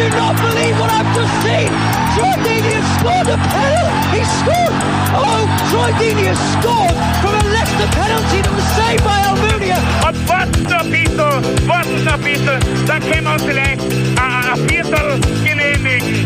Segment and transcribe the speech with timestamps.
[0.00, 1.68] I do not believe what I've just seen!
[2.16, 4.16] Troy Deeney has scored a penalty!
[4.16, 4.76] He scored!
[5.12, 9.76] Oh, Troy Deeney has scored from a Leicester penalty that was saved by Almunia!
[10.08, 13.80] Und warten noch ein bisschen, warten noch ein bisschen, dann können wir uns vielleicht
[14.16, 16.24] ein, ein Viertel genehmigen.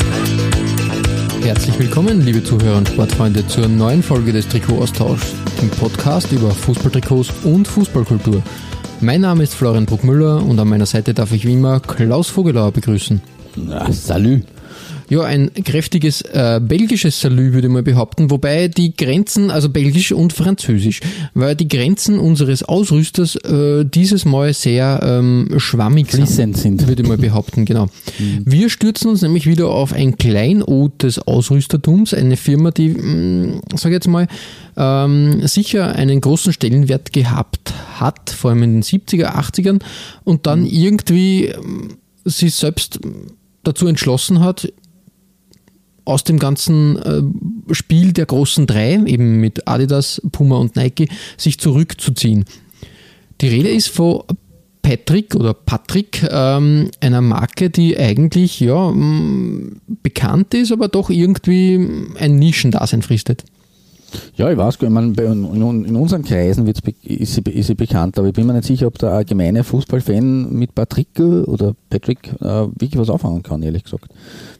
[1.42, 5.22] Herzlich willkommen, liebe Zuhörer und Sportfreunde, zur neuen Folge des Trikot-Austausch,
[5.60, 8.40] dem Podcast über Fußballtrikots und Fußballkultur.
[9.00, 12.70] Mein Name ist Florian Bruckmüller und an meiner Seite darf ich wie immer Klaus Vogelauer
[12.70, 13.33] begrüßen.
[13.56, 14.42] Ja, salü.
[15.10, 20.12] Ja, ein kräftiges äh, belgisches Salü würde ich mal behaupten, wobei die Grenzen, also belgisch
[20.12, 21.00] und französisch,
[21.34, 26.88] weil die Grenzen unseres Ausrüsters äh, dieses Mal sehr ähm, schwammig Fließend sind.
[26.88, 27.88] würde ich mal behaupten, genau.
[28.44, 33.90] Wir stürzen uns nämlich wieder auf ein Kleinod des Ausrüstertums, eine Firma, die, mh, sag
[33.90, 34.26] ich jetzt mal,
[34.76, 39.80] ähm, sicher einen großen Stellenwert gehabt hat, vor allem in den 70er, 80ern
[40.24, 43.00] und dann irgendwie ähm, sich selbst
[43.64, 44.72] dazu entschlossen hat,
[46.04, 51.58] aus dem ganzen äh, Spiel der großen drei, eben mit Adidas, Puma und Nike, sich
[51.58, 52.44] zurückzuziehen.
[53.40, 54.22] Die Rede ist von
[54.82, 58.92] Patrick oder Patrick, ähm, einer Marke, die eigentlich ja
[60.02, 63.44] bekannt ist, aber doch irgendwie ein Nischendasein fristet.
[64.36, 68.28] Ja, ich weiß gar nicht, in, unseren Kreisen wird's, ist, sie, ist sie bekannt, aber
[68.28, 72.96] ich bin mir nicht sicher, ob der allgemeine Fußballfan mit Patrick oder Patrick äh, wirklich
[72.96, 74.06] was anfangen kann, ehrlich gesagt.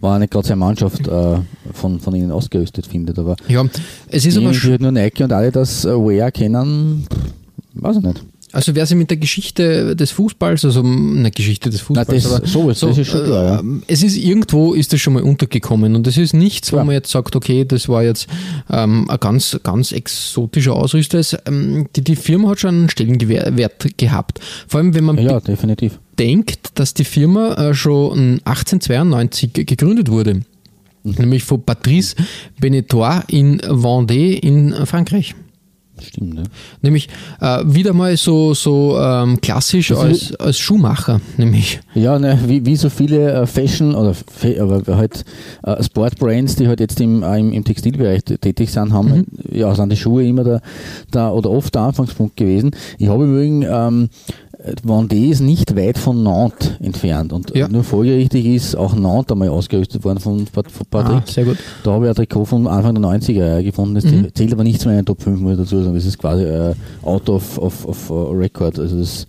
[0.01, 1.39] War nicht gerade seine Mannschaft äh,
[1.73, 3.65] von, von ihnen ausgerüstet findet, aber Ja,
[4.09, 7.07] es ist aber schon, nur Nike und Adidas äh, Wear kennen,
[7.75, 8.25] weiß ich nicht.
[8.55, 12.47] Also wer sich mit der Geschichte des Fußballs, also eine Geschichte des Fußballs, das, aber
[12.47, 13.61] sowas, das ist schon klar, ja.
[13.61, 16.85] Ähm, Es ist irgendwo ist das schon mal untergekommen und es ist nichts, wo Klar.
[16.87, 18.27] man jetzt sagt, okay, das war jetzt
[18.70, 21.20] ähm, ein ganz, ganz exotischer Ausrüster.
[21.47, 24.41] Ähm, die, die Firma hat schon einen Stellenwert gehabt.
[24.69, 25.98] Vor allem, wenn man Ja, definitiv.
[26.17, 30.41] bedenkt, dass die Firma äh, schon 1892 gegründet wurde.
[31.03, 32.17] Nämlich von Patrice
[32.59, 35.35] Benetoire in Vendée in Frankreich.
[36.01, 36.43] Stimmt, ne?
[36.83, 37.09] Nämlich
[37.41, 41.81] äh, wieder mal so, so ähm, klassisch als, als Schuhmacher, nämlich.
[41.95, 44.15] Ja, ne, wie, wie so viele äh, Fashion oder
[44.61, 45.25] aber halt
[45.63, 49.97] äh, Sportbrands, die halt jetzt im, im, im Textilbereich tätig sind, haben ja sind die
[49.97, 50.63] Schuhe immer der,
[51.13, 52.73] der oder oft der Anfangspunkt gewesen.
[52.99, 54.09] Ich habe übrigens ähm,
[54.83, 57.69] Vendée ist nicht weit von Nantes entfernt und Ja.
[57.69, 61.17] nur folgerichtig ist auch Nantes einmal ausgerüstet worden von, von Patrick.
[61.17, 61.58] Ah, sehr gut.
[61.83, 63.95] Da habe ich ein Trikot von Anfang der 90er Jahre gefunden.
[63.95, 64.29] Das Mhm.
[64.35, 65.95] zählt aber nicht zu meinen Top 5, muss ich dazu sagen.
[65.95, 68.79] Das ist quasi äh, out of, of, of uh, record.
[68.79, 69.27] Also das,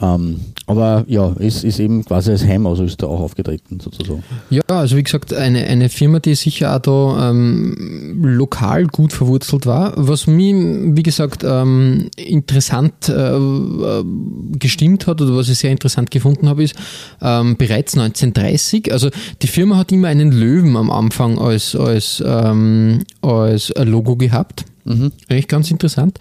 [0.00, 4.22] ähm, aber ja, ist, ist eben quasi als Heimausrüster auch aufgetreten, sozusagen.
[4.48, 9.66] Ja, also wie gesagt, eine, eine Firma, die sicher auch da ähm, lokal gut verwurzelt
[9.66, 9.92] war.
[9.96, 14.04] Was mich, wie gesagt, ähm, interessant äh, äh,
[14.52, 16.76] gestimmt hat oder was ich sehr interessant gefunden habe, ist
[17.20, 19.10] ähm, bereits 1930, also
[19.42, 24.64] die Firma hat immer einen Löwen am Anfang als, als, ähm, als Logo gehabt.
[25.28, 26.18] Eigentlich ganz interessant.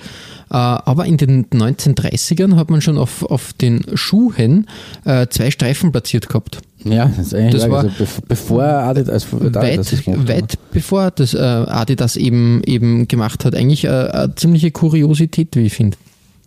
[0.49, 4.67] Äh, Aber in den 1930ern hat man schon auf, auf den Schuhen
[5.05, 6.59] äh, zwei Streifen platziert gehabt.
[6.85, 10.57] Ja, das ist eigentlich Das war- also bev bevor Adidas, Adidas das weit, gemacht weit
[10.71, 13.55] bevor das äh, Adidas eben, eben gemacht hat.
[13.55, 15.97] Eigentlich äh, eine ziemliche Kuriosität, wie ich finde.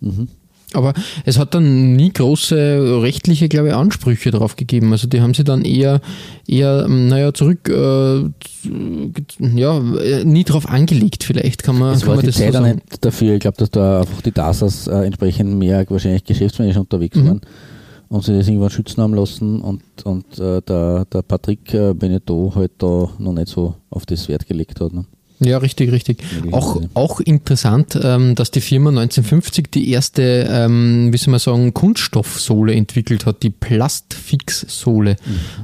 [0.01, 0.27] Mhm.
[0.73, 0.93] Aber
[1.25, 4.91] es hat dann nie große rechtliche, glaube ich, Ansprüche drauf gegeben.
[4.91, 6.01] Also die haben sie dann eher,
[6.47, 8.29] eher ähm, naja, zurück, äh,
[9.39, 12.43] ja, äh, nie drauf angelegt vielleicht, kann man, Es kann war man die das so
[12.43, 12.75] Zeit sagen.
[12.75, 13.33] nicht dafür.
[13.35, 17.27] Ich glaube, dass da einfach die DASAs äh, entsprechend mehr wahrscheinlich geschäftsmännisch unterwegs Mhm.
[17.27, 17.41] waren
[18.09, 22.53] und sie das irgendwann schützen haben lassen und, und äh, der, der Patrick äh, Beneteau
[22.55, 24.93] halt da noch nicht so auf das Wert gelegt hat.
[24.93, 25.05] Ne?
[25.43, 26.23] Ja, richtig, richtig.
[26.51, 31.73] Auch, auch interessant, ähm, dass die Firma 1950 die erste, ähm, wie soll man sagen,
[31.73, 35.15] Kunststoffsohle entwickelt hat, die Plastfix-Sohle.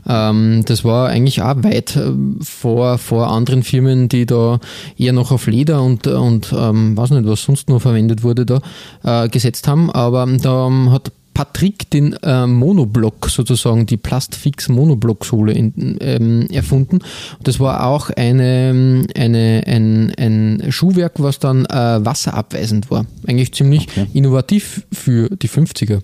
[0.07, 2.11] Ähm, das war eigentlich auch weit äh,
[2.41, 4.59] vor, vor anderen Firmen, die da
[4.97, 8.61] eher noch auf Leder und, und ähm, weiß nicht, was sonst noch verwendet wurde, da
[9.03, 9.89] äh, gesetzt haben.
[9.91, 16.97] Aber da ähm, hat Patrick den äh, Monoblock sozusagen, die Plastfix Monoblock-Sohle ähm, erfunden.
[16.97, 23.05] Und das war auch eine, eine, ein, ein Schuhwerk, was dann äh, wasserabweisend war.
[23.25, 24.07] Eigentlich ziemlich Okay.
[24.11, 26.01] innovativ für die 50er.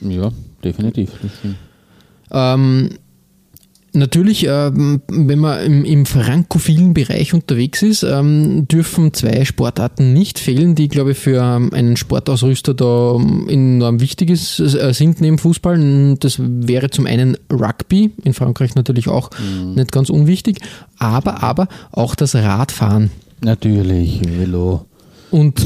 [0.00, 0.32] Ja,
[0.64, 1.10] definitiv.
[2.32, 2.90] Ähm,
[3.96, 10.40] Natürlich, ähm, wenn man im, im frankophilen Bereich unterwegs ist, ähm, dürfen zwei Sportarten nicht
[10.40, 13.14] fehlen, die, glaube ich, für ähm, einen Sportausrüster da
[13.48, 16.16] enorm wichtig ist, äh, sind neben Fußball.
[16.18, 19.74] Das wäre zum einen Rugby, in Frankreich natürlich auch mhm.
[19.74, 20.58] nicht ganz unwichtig,
[20.98, 23.12] aber, aber auch das Radfahren.
[23.42, 24.86] Natürlich, Velo.
[25.34, 25.60] Und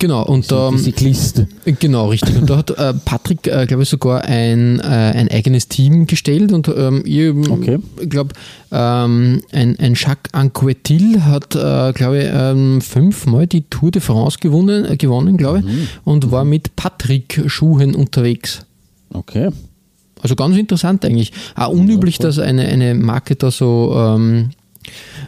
[0.00, 0.72] genau, und da.
[0.72, 1.44] Die Cyclist.
[1.78, 2.36] Genau, richtig.
[2.36, 6.50] Und da hat äh, Patrick, äh, glaube ich, sogar ein, äh, ein eigenes Team gestellt
[6.50, 7.78] und ähm, ich okay.
[8.08, 8.34] glaube,
[8.72, 14.38] ähm, ein, ein Jacques Anquetil hat, äh, glaube ich, ähm, fünfmal die Tour de France
[14.40, 15.88] gewonnen, äh, gewonnen glaube ich, mhm.
[16.02, 18.66] und war mit Patrick-Schuhen unterwegs.
[19.12, 19.50] Okay.
[20.20, 21.30] Also ganz interessant eigentlich.
[21.54, 24.50] Auch unüblich, ja, dass eine, eine Marke da so ähm,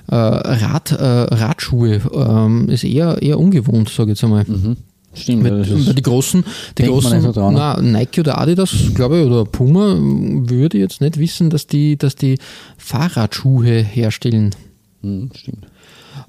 [0.08, 1.04] äh, Rad, äh,
[1.34, 4.44] Radschuhe ähm, ist eher, eher ungewohnt, sage ich jetzt einmal.
[4.46, 4.76] Mhm.
[5.14, 6.44] Stimmt, Mit, ja, die großen,
[6.76, 11.18] die großen so dran, na, Nike oder Adidas, glaube ich, oder Puma, würde jetzt nicht
[11.18, 12.38] wissen, dass die, dass die
[12.78, 14.50] Fahrradschuhe herstellen.
[15.02, 15.66] Mhm, stimmt.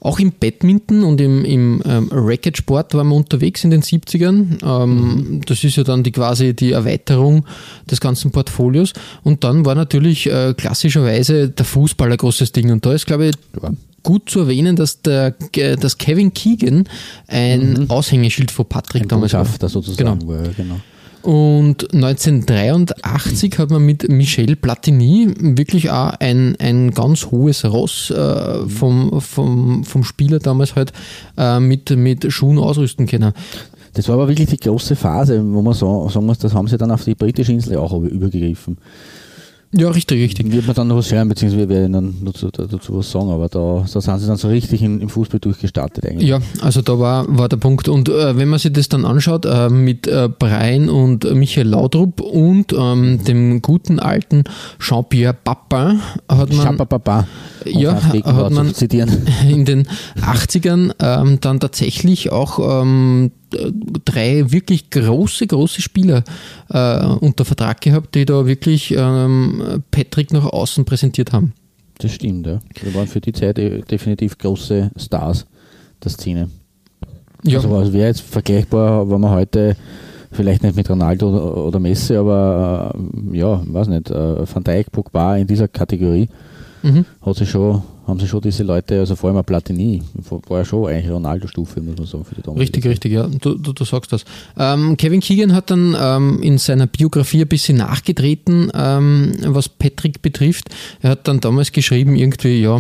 [0.06, 4.64] Auch im Badminton und im, im ähm, Racketsport waren wir unterwegs in den 70ern.
[4.64, 5.42] Ähm, mhm.
[5.48, 7.44] Das ist ja dann die quasi die Erweiterung
[7.90, 8.94] des ganzen Portfolios.
[9.24, 12.72] Und dann war natürlich äh, klassischerweise der Fußball ein großes Ding.
[12.72, 13.72] Und da ist, glaube ich, ja.
[14.04, 15.34] gut zu erwähnen, dass, der,
[15.80, 16.88] dass Kevin Keegan
[17.28, 17.90] ein mhm.
[17.90, 19.46] Aushängeschild von Patrick ein damals war.
[19.46, 20.20] sozusagen.
[20.20, 20.28] Genau.
[20.28, 20.80] War, genau.
[21.26, 28.68] Und 1983 hat man mit Michel Platini wirklich auch ein, ein ganz hohes Ross äh,
[28.68, 30.94] vom, vom, vom Spieler damals halt
[31.36, 33.34] äh, mit, mit Schuhen ausrüsten können.
[33.96, 36.92] Das war aber wirklich die große Phase, wo man sagen muss, das haben sie dann
[36.92, 38.78] auf die britische Insel auch übergegriffen.
[39.72, 40.52] Ja, richtig, richtig.
[40.52, 43.50] Wird man dann noch was hören, beziehungsweise wir werden dann dazu, dazu was sagen, aber
[43.50, 46.30] da, da sind sie dann so richtig in, im Fußball durchgestartet eigentlich.
[46.30, 47.90] Ja, also da war, war der Punkt.
[47.90, 52.22] Und äh, wenn man sich das dann anschaut, äh, mit äh, Brian und Michael Laudrup
[52.22, 54.46] und ähm, dem guten alten
[54.80, 56.78] Jean-Pierre Papin hat man.
[56.78, 57.28] Papa,
[57.66, 58.68] ja, hat man
[59.50, 59.88] in den
[60.22, 63.32] 80ern ähm, dann tatsächlich auch ähm,
[64.06, 66.24] drei wirklich große, große Spieler
[66.70, 71.54] äh, unter Vertrag gehabt, die da wirklich ähm, Patrick nach außen präsentiert haben.
[72.00, 72.60] Das stimmt, ja.
[72.82, 75.46] Die waren für die Zeit eh definitiv große Stars
[76.04, 76.50] der Szene.
[77.44, 77.58] Ja.
[77.58, 79.76] Also was wäre jetzt vergleichbar, wenn man heute
[80.32, 82.94] vielleicht nicht mit Ronaldo oder, oder Messi, aber
[83.32, 86.28] äh, ja, weiß nicht, äh, Van Dijk, Pogba in dieser Kategorie
[86.86, 87.06] mhm.
[87.22, 90.04] hat sich schon haben sie schon diese Leute, also vor allem Platini,
[90.48, 92.60] war ja schon eigentlich Ronaldo-Stufe, muss man sagen, für die.
[92.60, 94.26] Richtig, richtig, ja, du, du, du sagst das.
[94.58, 100.22] Ähm, Kevin Keegan hat dann ähm, in seiner Biografie ein bisschen nachgetreten, ähm, was Patrick
[100.22, 100.70] betrifft.
[101.02, 102.80] Er hat dann damals geschrieben, irgendwie, ja,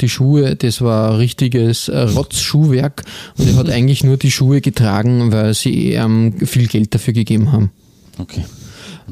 [0.00, 3.04] die Schuhe, das war richtiges äh, Rotzschuhwerk
[3.36, 7.52] und er hat eigentlich nur die Schuhe getragen, weil sie ähm, viel Geld dafür gegeben
[7.52, 7.70] haben.
[8.18, 8.44] Okay.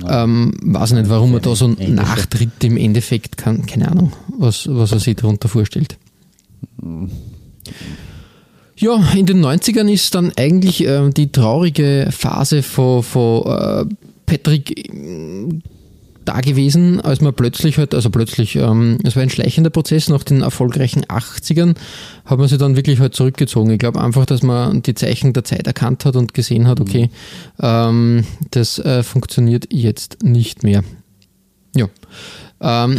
[0.09, 4.93] Ähm, weiß nicht, warum er da so nachtritt im Endeffekt, kann, keine Ahnung, was, was
[4.93, 5.97] er sich darunter vorstellt.
[8.77, 13.85] Ja, in den 90ern ist dann eigentlich äh, die traurige Phase von, von äh,
[14.27, 14.91] Patrick
[16.25, 20.23] da gewesen, als man plötzlich halt, also plötzlich, ähm, es war ein schleichender Prozess nach
[20.23, 21.77] den erfolgreichen 80ern,
[22.25, 23.71] hat man sich dann wirklich halt zurückgezogen.
[23.71, 27.11] Ich glaube einfach, dass man die Zeichen der Zeit erkannt hat und gesehen hat, okay,
[27.61, 30.83] ähm, das äh, funktioniert jetzt nicht mehr.
[31.75, 31.89] Ja.
[32.61, 32.99] Ähm,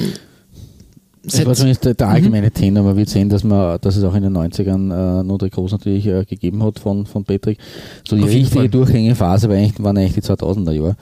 [1.23, 2.13] das war zumindest der, der mhm.
[2.13, 2.53] allgemeine mhm.
[2.53, 2.83] Tenor.
[2.83, 6.07] Man wird sehen, dass, man, dass es auch in den 90ern äh, Not Groß natürlich
[6.07, 7.59] äh, gegeben hat von, von Patrick.
[8.07, 10.95] So die richtige Durchhängephase war eigentlich, waren eigentlich die 2000er Jahre.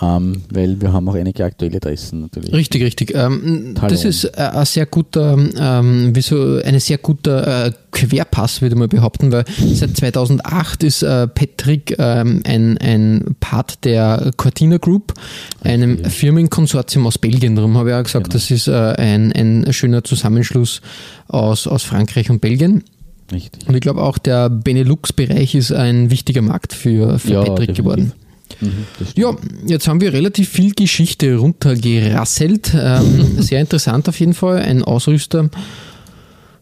[0.00, 2.52] Ähm, weil wir haben auch einige aktuelle Adressen natürlich.
[2.52, 3.14] Richtig, richtig.
[3.14, 8.60] Ähm, das ist äh, ein sehr guter, ähm, wie so eine sehr guter äh, Querpass,
[8.60, 14.76] würde man behaupten, weil seit 2008 ist äh, Patrick ähm, ein, ein Part der Cortina
[14.76, 15.14] Group,
[15.62, 16.08] einem ja.
[16.10, 17.56] Firmenkonsortium aus Belgien.
[17.56, 18.34] Darum habe ich auch gesagt, genau.
[18.34, 20.82] das ist äh, ein, ein schöner Zusammenschluss
[21.28, 22.84] aus, aus Frankreich und Belgien.
[23.32, 23.66] Richtig.
[23.66, 27.84] Und ich glaube auch der Benelux-Bereich ist ein wichtiger Markt für, für ja, Patrick definitiv.
[27.84, 28.12] geworden.
[28.60, 29.36] Mhm, ja,
[29.66, 32.72] jetzt haben wir relativ viel Geschichte runtergerasselt.
[32.74, 34.58] Ähm, sehr interessant auf jeden Fall.
[34.58, 35.50] Ein Ausrüster.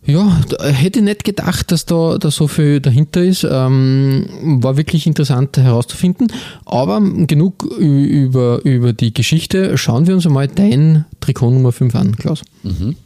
[0.07, 3.47] Ja, hätte ich nicht gedacht, dass da, da so viel dahinter ist.
[3.51, 4.27] Ähm,
[4.61, 6.31] war wirklich interessant herauszufinden.
[6.67, 9.79] Aber genug über, über die Geschichte.
[9.79, 12.43] Schauen wir uns einmal dein Trikot Nummer 5 an, Klaus.
[12.63, 12.97] Mhm.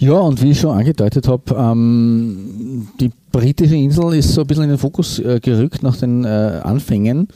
[0.00, 4.64] Ja, und wie ich schon angedeutet habe, ähm, die britische Insel ist so ein bisschen
[4.64, 7.28] in den Fokus äh, gerückt nach den äh, Anfängen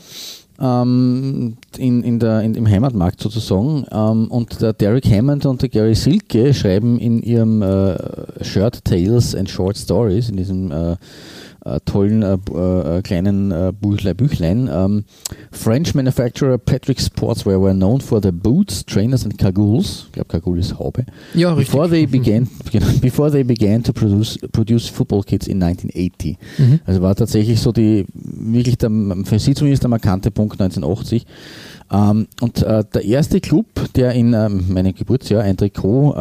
[0.58, 3.84] ähm, in, in der, in, im Heimatmarkt sozusagen.
[3.92, 9.34] Ähm, und der Derek Hammond und der Gary Silke schreiben in ihrem äh, Shirt Tales
[9.34, 10.72] and Short Stories, in diesem
[11.64, 14.16] äh, äh, tollen äh, äh, kleinen äh, Büchlein.
[14.16, 14.70] Büchlein.
[14.72, 15.04] Ähm,
[15.50, 20.04] French manufacturer Patrick Sportswear were known for their boots, trainers and cagoules.
[20.06, 21.04] Ich glaube, Cagoule ist Haube.
[21.34, 21.72] Ja, richtig.
[21.72, 26.36] Before they began, genau, before they began to produce, produce football kits in 1980.
[26.58, 26.80] Mhm.
[26.84, 28.90] Also war tatsächlich so die, wirklich der,
[29.24, 31.26] für sie zumindest der markante Punkt 1980.
[31.92, 36.14] Ähm, und äh, der erste Club, der in ähm, meinem Geburtsjahr ein Trikot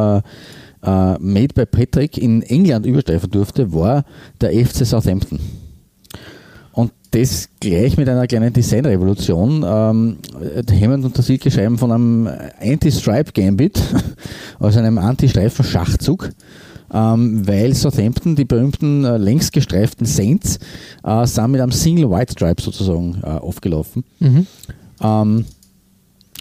[0.84, 4.04] äh, Made by Patrick in England überstreifen durfte, war
[4.42, 5.40] der FC Southampton.
[6.74, 9.63] Und das gleich mit einer kleinen Designrevolution.
[9.66, 10.18] Ähm,
[10.82, 13.80] Hammond und der Silke schreiben von einem Anti-Stripe Gambit,
[14.60, 16.32] also einem Anti-Streifen-Schachzug.
[16.92, 20.60] Ähm, weil Southampton, die berühmten äh, längst gestreiften Saints,
[21.04, 24.04] äh, sind mit einem Single White Stripe sozusagen äh, aufgelaufen.
[24.20, 24.48] Mhm.
[25.02, 25.46] Ähm,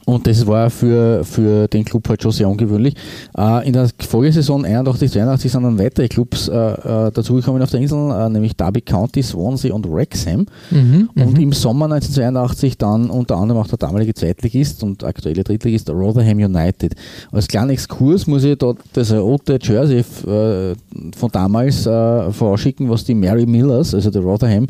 [0.07, 2.95] und das war für, für den Club halt schon sehr ungewöhnlich.
[3.37, 7.81] Äh, in der Folgesaison 81, 82 sind dann weitere Clubs äh, äh, dazugekommen auf der
[7.81, 10.47] Insel, äh, nämlich Derby County, Swansea und Wrexham.
[10.71, 11.11] Mhm.
[11.15, 16.39] Und im Sommer 1982 dann unter anderem auch der damalige Zweitligist und aktuelle Drittligist Rotherham
[16.39, 16.95] United.
[17.31, 20.75] Als kleinen Exkurs muss ich dort das rote Jersey äh,
[21.17, 24.67] von damals vorausschicken, was die Mary Millers, also der Rotherham,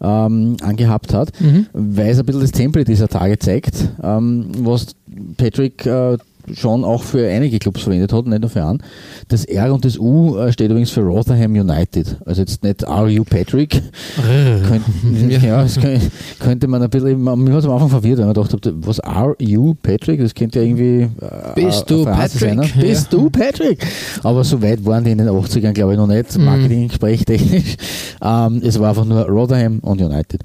[0.00, 1.66] ähm, angehabt hat, Mhm.
[1.72, 4.85] weil es ein bisschen das Template dieser Tage zeigt, ähm, was
[5.36, 6.16] Patrick äh,
[6.54, 8.82] schon auch für einige Clubs verwendet hat, nicht nur für einen.
[9.28, 12.16] Das R und das U äh, steht übrigens für Rotherham United.
[12.24, 13.82] Also jetzt nicht RU Patrick.
[14.68, 15.78] Könnte, ja, das
[16.38, 19.74] könnte, man ein bisschen, mir hat es am Anfang verwirrt, weil man dachte, was RU
[19.82, 20.20] Patrick?
[20.20, 21.08] Das könnte ja irgendwie äh,
[21.54, 22.54] Bist du Patrick?
[22.54, 22.68] ne?
[22.80, 23.84] Bist du Patrick?
[24.22, 27.76] Aber so weit waren die in den 80ern, glaube ich, noch nicht, Marketing-Gespräch technisch.
[28.22, 30.40] Ähm, es war einfach nur Rotherham und United.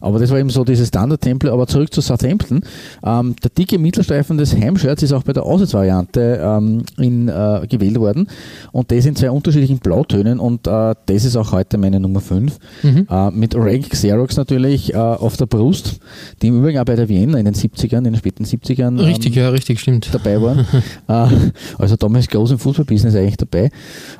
[0.00, 1.52] Aber das war eben so dieses Standard-Template.
[1.52, 2.62] Aber zurück zu Southampton.
[3.04, 7.98] Ähm, der dicke Mittelstreifen des Heimshirts ist auch bei der Auswärtsvariante ähm, in, äh, gewählt
[7.98, 8.28] worden.
[8.72, 10.38] Und das in zwei unterschiedlichen Blautönen.
[10.38, 12.58] Und äh, das ist auch heute meine Nummer 5.
[12.82, 16.00] Äh, mit Rank Xerox natürlich äh, auf der Brust,
[16.42, 18.98] die im Übrigen auch bei der Vienna in den 70ern, in den späten 70ern ähm,
[18.98, 20.08] Richtig, ja, richtig, stimmt.
[20.12, 20.66] dabei waren.
[21.08, 23.70] äh, also damals groß im Fußballbusiness eigentlich dabei.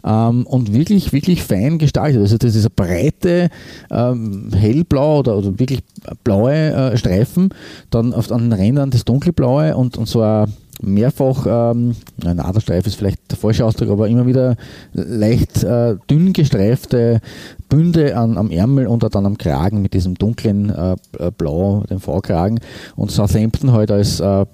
[0.04, 2.20] Ähm, und wirklich, wirklich fein gestaltet.
[2.20, 3.50] Also das ist eine breite,
[3.90, 5.80] ähm, hellblau oder, oder wirklich
[6.24, 7.50] blaue äh, Streifen,
[7.90, 10.52] dann auf an den Rändern das dunkelblaue und, und so ein
[10.82, 14.56] mehrfach, ähm, ein Aderstreif ist vielleicht der falsche Ausdruck, aber immer wieder
[14.92, 17.20] leicht äh, dünn gestreifte
[17.68, 22.00] Bünde an, am Ärmel und dann am Kragen mit diesem dunklen äh, äh, Blau, dem
[22.00, 22.60] V-Kragen
[22.96, 24.46] und Southampton halt als äh,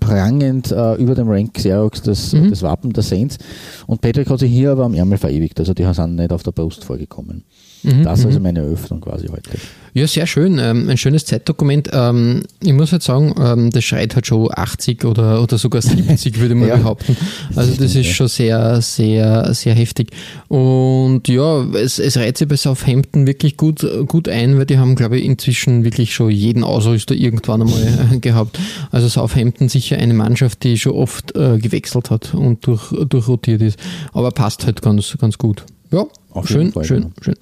[0.00, 2.50] prangend äh, über dem Rank Xerox das, Mhm.
[2.50, 3.38] das Wappen der Saints.
[3.86, 6.52] Und Patrick hat sich hier aber am Ärmel verewigt, also die sind nicht auf der
[6.52, 7.44] Brust vorgekommen.
[7.84, 9.50] Mhm, Das ist also meine Eröffnung quasi heute.
[9.92, 10.58] Ja, sehr schön.
[10.58, 11.88] Ähm, ein schönes Zeitdokument.
[11.92, 16.40] Ähm, ich muss halt sagen, ähm, das schreit halt schon 80 oder, oder sogar 70,
[16.40, 16.76] würde man Ja.
[16.76, 17.16] behaupten.
[17.54, 20.10] Also das ist schon sehr, sehr, sehr heftig.
[20.48, 24.96] Und ja, es, es reiht sich bei Southampton wirklich gut, gut ein, weil die haben,
[24.96, 28.58] glaube ich, inzwischen wirklich schon jeden Ausrüster irgendwann einmal gehabt.
[28.90, 33.78] Also Southampton sicher eine Mannschaft, die schon oft äh, gewechselt hat und durch, durchrotiert ist.
[34.12, 35.64] Aber passt halt ganz, ganz gut.
[35.92, 37.36] Ja, Auf schön, schön, schön.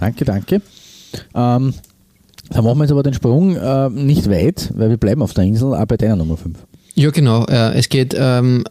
[0.00, 0.62] Danke, danke.
[1.34, 1.74] Ähm,
[2.48, 5.44] da machen wir jetzt aber den Sprung äh, nicht weit, weil wir bleiben auf der
[5.44, 6.58] Insel, auch bei deiner Nummer 5.
[6.94, 7.44] Ja, genau.
[7.46, 8.64] Äh, es geht ähm,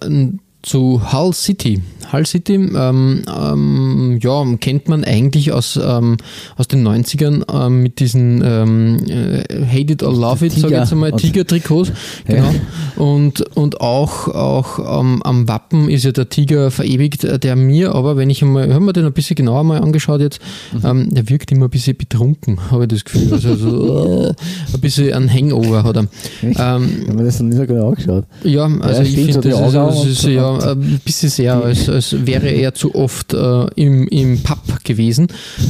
[0.62, 1.82] zu Hull City.
[2.12, 6.18] Hull City, ähm, ähm, ja, kennt man eigentlich aus, ähm,
[6.58, 10.78] aus den 90ern ähm, mit diesen ähm, äh, Hate It or Love It, sag ich
[10.78, 11.92] jetzt einmal, Tiger-Trikots.
[12.26, 12.50] Genau.
[12.96, 18.18] Und, und auch, auch am Wappen ist ja der Tiger verewigt, äh, der mir aber,
[18.18, 20.40] wenn ich einmal, ich habe mir den ein bisschen genauer mal angeschaut jetzt,
[20.84, 23.32] ähm, der wirkt immer ein bisschen betrunken, habe ich das Gefühl.
[23.32, 24.34] Also so, äh,
[24.74, 26.08] ein bisschen ein Hangover hat er.
[26.42, 28.26] Ähm, Ich habe mir das noch nicht so genau angeschaut.
[28.44, 31.90] ja, also ich stimmt, so finde, das, das ist ja und- ein bisschen sehr, als,
[31.90, 35.28] als wäre er zu oft äh, im, im Pub gewesen.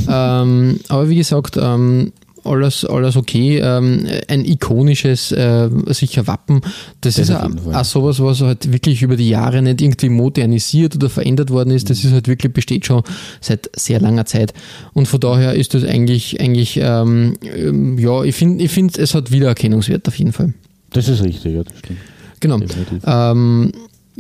[0.10, 2.12] Ähm, aber wie gesagt, ähm,
[2.46, 3.60] alles, alles okay.
[3.60, 6.62] Ähm, ein ikonisches, äh, sicher Wappen.
[7.02, 11.10] Das, Das ist auch, sowas, was halt wirklich über die Jahre nicht irgendwie modernisiert oder
[11.10, 11.90] verändert worden ist.
[11.90, 13.04] Das ist halt wirklich, besteht schon
[13.42, 14.54] seit sehr langer Zeit.
[14.94, 19.14] Und von daher ist das eigentlich, eigentlich ähm, ähm, ja, ich finde, ich find, es
[19.14, 20.54] hat Wiedererkennungswert auf jeden Fall.
[20.92, 22.00] Das ist richtig, ja, das stimmt.
[22.40, 22.58] Genau.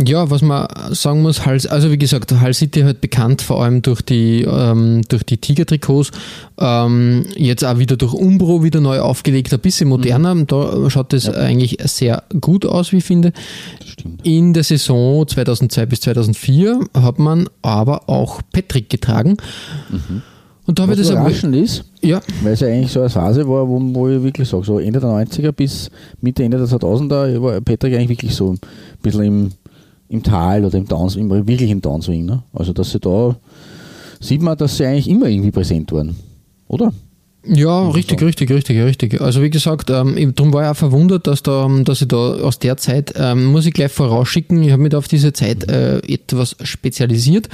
[0.02, 3.82] Ja, was man sagen muss, Hull, also wie gesagt, Hull City halt bekannt vor allem
[3.82, 6.12] durch die, ähm, durch die Tiger-Trikots.
[6.58, 10.36] Ähm, jetzt auch wieder durch Umbro wieder neu aufgelegt, ein bisschen moderner.
[10.46, 13.34] Da schaut das eigentlich sehr gut aus, wie ich finde.
[14.24, 19.36] In der Saison 2002 bis 2004 hat man aber auch Patrick getragen.
[20.70, 23.00] Und da habe Was ich das aber, überraschend ist, ja, weil es ja eigentlich so
[23.00, 25.90] eine Phase war, wo, wo ich wirklich sage, so Ende der 90er bis
[26.22, 28.60] Mitte, Ende der 2000er war Patrick eigentlich wirklich so ein
[29.02, 29.52] bisschen im,
[30.10, 32.26] im Tal oder im Downswing, wirklich im Downswing.
[32.26, 32.44] Ne?
[32.54, 33.36] Also, dass sie da
[34.20, 36.16] sieht man, dass sie eigentlich immer irgendwie präsent waren.
[36.68, 36.92] oder?
[37.46, 39.22] Ja, richtig, richtig, richtig, richtig.
[39.22, 42.60] Also wie gesagt, ähm, darum war ich auch verwundert, dass, da, dass ich da aus
[42.60, 46.00] der Zeit, ähm, muss ich gleich vorausschicken, ich habe mich da auf diese Zeit äh,
[46.00, 47.48] etwas spezialisiert,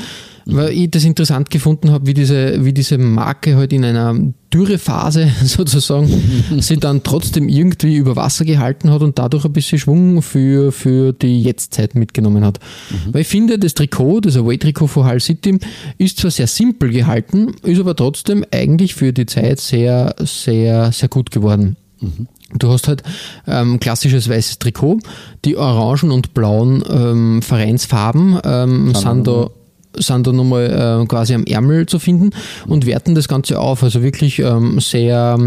[0.46, 4.16] weil ich das interessant gefunden habe, wie diese, wie diese Marke halt in einer
[4.54, 6.08] Dürrephase sozusagen
[6.60, 11.14] sie dann trotzdem irgendwie über Wasser gehalten hat und dadurch ein bisschen Schwung für, für
[11.14, 12.60] die Jetztzeit mitgenommen hat.
[12.90, 13.14] Mhm.
[13.14, 15.58] Weil ich finde, das Trikot, das Away-Trikot von Hull City,
[15.98, 21.10] ist zwar sehr simpel gehalten, ist aber trotzdem eigentlich für die Zeit sehr, sehr, sehr
[21.10, 21.76] gut geworden.
[22.00, 22.28] Mhm.
[22.58, 23.02] Du hast halt
[23.48, 25.00] ähm, klassisches weißes Trikot,
[25.44, 29.50] die orangen und blauen ähm, Vereinsfarben ähm, sind da
[29.98, 32.32] sind da nochmal äh, quasi am Ärmel zu finden
[32.68, 33.84] und werten das Ganze auf.
[33.84, 35.38] Also wirklich ähm, sehr,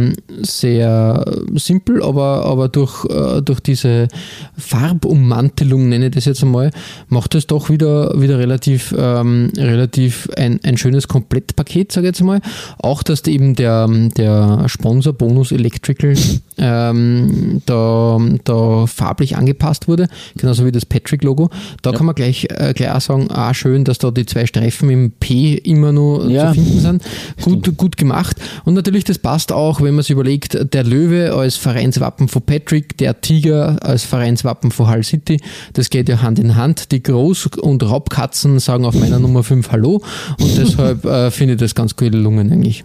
[0.43, 1.25] sehr
[1.55, 4.09] simpel, aber, aber durch, äh, durch diese
[4.57, 6.71] Farbummantelung, nenne ich das jetzt einmal,
[7.09, 12.23] macht es doch wieder, wieder relativ, ähm, relativ ein, ein schönes Komplettpaket, sage ich jetzt
[12.23, 12.40] mal.
[12.78, 16.14] Auch, dass eben der, der Sponsor Bonus Electrical
[16.59, 21.50] ähm, da, da farblich angepasst wurde, genauso wie das Patrick-Logo.
[21.83, 21.97] Da ja.
[21.97, 25.11] kann man gleich, äh, gleich auch sagen, ah, schön, dass da die zwei Streifen im
[25.12, 26.49] P immer nur ja.
[26.49, 27.02] zu finden sind.
[27.42, 28.37] Gut, gut gemacht.
[28.64, 32.97] Und natürlich, das passt auch, wenn man sich überlegt, der Löwe als Vereinswappen von Patrick,
[32.99, 35.40] der Tiger als Vereinswappen von Hull City,
[35.73, 36.92] das geht ja Hand in Hand.
[36.92, 40.02] Die Groß- und Raubkatzen sagen auf meiner Nummer 5 Hallo
[40.38, 42.85] und deshalb äh, finde ich das ganz gut gelungen eigentlich.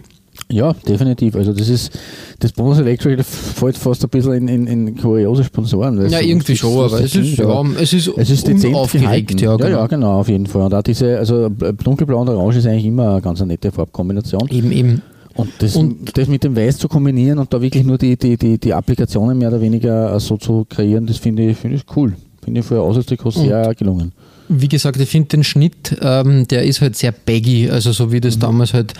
[0.50, 1.36] Ja, definitiv.
[1.36, 1.98] Also das ist
[2.38, 6.08] das Bonus Electric fällt fast ein bisschen in, in, in kuriose Sponsoren.
[6.08, 9.40] Ja, irgendwie schon, aber es ist, ja, es ist, es ist unaufgeregt.
[9.40, 9.68] Ja, genau.
[9.68, 10.62] ja, ja, genau, auf jeden Fall.
[10.62, 14.48] Und auch diese, also dunkelblau und orange ist eigentlich immer eine ganz nette Farbkombination.
[14.50, 15.02] Eben, eben.
[15.34, 18.36] Und das, und das mit dem Weiß zu kombinieren und da wirklich nur die, die,
[18.36, 22.12] die, die Applikationen mehr oder weniger so zu kreieren, das finde ich, find ich cool.
[22.44, 24.12] Finde ich für Auswärtstrikot sehr gelungen
[24.60, 28.20] wie gesagt, ich finde den Schnitt, ähm, der ist halt sehr baggy, also so wie
[28.20, 28.40] das mhm.
[28.40, 28.94] damals halt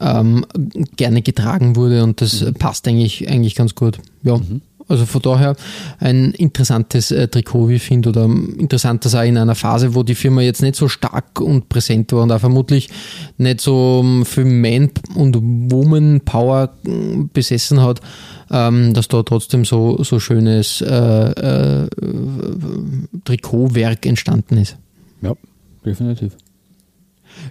[0.00, 0.46] ähm,
[0.96, 2.54] gerne getragen wurde und das mhm.
[2.54, 3.98] passt eigentlich, eigentlich ganz gut.
[4.22, 4.38] Ja.
[4.38, 4.62] Mhm.
[4.90, 5.54] Also von daher
[6.00, 10.02] ein interessantes äh, Trikot, wie ich finde, oder interessant, dass auch in einer Phase, wo
[10.02, 12.88] die Firma jetzt nicht so stark und präsent war und auch vermutlich
[13.38, 15.36] nicht so ähm, viel Man- und
[15.70, 16.90] Woman-Power äh,
[17.32, 18.00] besessen hat,
[18.50, 21.88] ähm, dass da trotzdem so, so schönes äh, äh,
[23.24, 24.76] Trikotwerk entstanden ist.
[25.22, 25.34] Ja,
[25.84, 26.36] definitiv.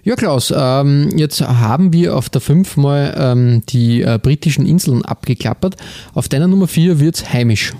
[0.04, 5.04] Ja, Klaus, ähm, jetzt haben wir auf der 5 mal ähm, die äh, britischen Inseln
[5.04, 5.76] abgeklappert.
[6.14, 7.72] Auf deiner Nummer 4 wird es heimisch.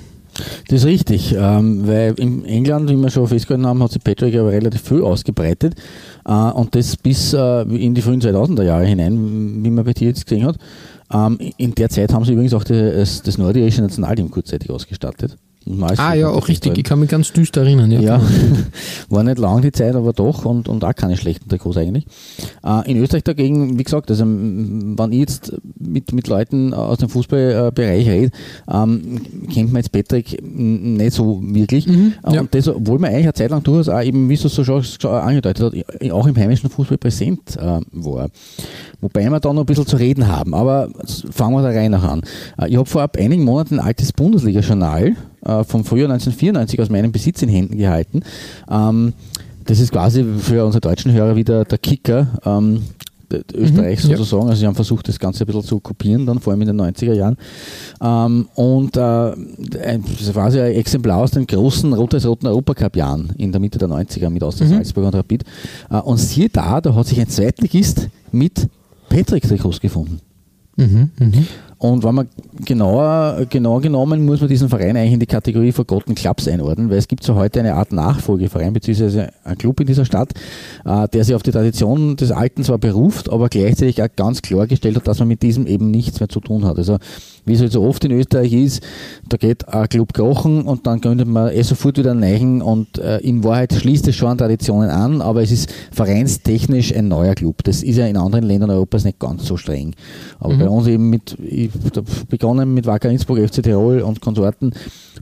[0.69, 4.35] Das ist richtig, ähm, weil in England, wie wir schon festgehalten haben, hat sich Patrick
[4.37, 5.75] aber relativ viel ausgebreitet
[6.25, 10.09] äh, und das bis äh, in die frühen 2000er Jahre hinein, wie man bei dir
[10.09, 10.57] jetzt gesehen hat.
[11.13, 15.37] Ähm, in der Zeit haben sie übrigens auch das, das nordirische Nationalteam kurzzeitig ausgestattet.
[15.99, 16.77] Ah ja, auch richtig.
[16.79, 17.91] Ich kann mich ganz düster erinnern.
[17.91, 18.23] Ja, ja.
[19.11, 22.07] war nicht lang die Zeit, aber doch und, und auch keine schlechten Trikots eigentlich.
[22.65, 27.09] Äh, in Österreich dagegen, wie gesagt, also wenn ich jetzt mit, mit Leuten aus dem
[27.09, 28.31] Fußballbereich rede,
[28.71, 29.21] ähm,
[29.53, 31.87] kennt man jetzt Patrick nicht so wirklich.
[31.87, 32.41] Mhm, ja.
[32.41, 34.65] Und das, obwohl man eigentlich eine Zeit lang durchaus auch eben, wie du es so
[34.65, 38.31] schon, angedeutet hat, auch im heimischen Fußball präsent äh, war.
[39.01, 40.91] Wobei wir da noch ein bisschen zu reden haben, aber
[41.31, 42.23] fangen wir da rein nach an.
[42.59, 47.13] Äh, ich habe vor einigen Monaten ein altes Bundesliga-Journal äh, vom Frühjahr 1994 aus meinem
[47.13, 48.23] Besitz in Händen gehalten.
[48.71, 49.13] Ähm,
[49.65, 52.29] das ist quasi für unsere deutschen Hörer wieder der Kicker.
[52.45, 52.83] Ähm,
[53.55, 54.43] Österreichs mhm, sozusagen.
[54.43, 54.49] Ja.
[54.51, 56.81] Also sie haben versucht, das Ganze ein bisschen zu kopieren, dann vor allem in den
[56.81, 57.37] 90er Jahren.
[58.01, 59.37] Ähm, und äh, war
[60.33, 64.69] quasi ein Exemplar aus den großen rot-weiß-roten Europacup-Jahren in der Mitte der 90er mit Austria
[64.69, 64.75] mhm.
[64.75, 65.45] Salzburg und Rapid.
[65.91, 68.69] Äh, und siehe da, da hat sich ein Zweitligist mit
[69.09, 70.21] Patrick-Trikots gefunden.
[70.77, 71.43] Mhm, mh.
[71.81, 72.29] Und wenn man
[72.67, 76.99] genauer, genau genommen, muss man diesen Verein eigentlich in die Kategorie Forgotten Clubs einordnen, weil
[76.99, 80.35] es gibt so heute eine Art Nachfolgeverein, beziehungsweise ein Club in dieser Stadt,
[80.85, 84.97] äh, der sich auf die Tradition des Alten zwar beruft, aber gleichzeitig auch ganz klargestellt
[84.97, 86.77] hat, dass man mit diesem eben nichts mehr zu tun hat.
[86.77, 86.99] Also
[87.47, 88.83] wie es halt so oft in Österreich ist,
[89.31, 92.99] da geht ein Club krochen und dann gründet man eh sofort wieder einen neuen und
[92.99, 97.35] äh, in Wahrheit schließt es schon an Traditionen an, aber es ist vereinstechnisch ein neuer
[97.35, 97.65] Club.
[97.65, 99.95] Das ist ja in anderen Ländern Europas nicht ganz so streng.
[100.39, 100.59] Aber mhm.
[100.59, 101.39] bei uns eben mit,
[102.29, 104.73] begonnen mit Wacker Innsbruck, FC Tirol und Konsorten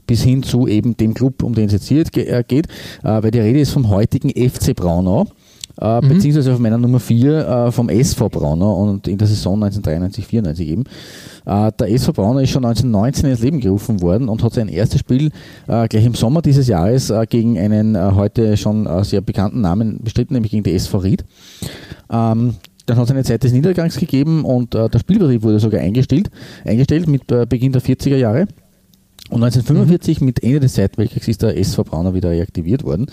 [0.07, 2.67] bis hin zu eben dem Club, um den es jetzt hier äh, geht,
[3.03, 5.27] äh, weil die Rede ist vom heutigen FC Braunau
[5.81, 6.09] äh, mhm.
[6.09, 10.67] beziehungsweise auf meiner Nummer 4 äh, vom SV Braunau und in der Saison 1993, 94
[10.67, 10.83] eben.
[11.45, 14.99] Äh, der SV Braunau ist schon 1919 ins Leben gerufen worden und hat sein erstes
[14.99, 15.31] Spiel
[15.67, 20.51] äh, gleich im Sommer dieses Jahres gegen einen heute schon sehr bekannten Namen bestritten, nämlich
[20.51, 21.25] gegen die SV Ried.
[22.11, 22.55] Ähm,
[22.89, 26.29] dann hat es eine Zeit des Niedergangs gegeben und der Spielbetrieb wurde sogar eingestellt,
[26.65, 28.47] eingestellt mit Beginn der 40er Jahre.
[29.29, 30.25] Und 1945 mhm.
[30.25, 33.05] mit Ende des Zweiten Weltkriegs ist der SV Braunau wieder reaktiviert worden.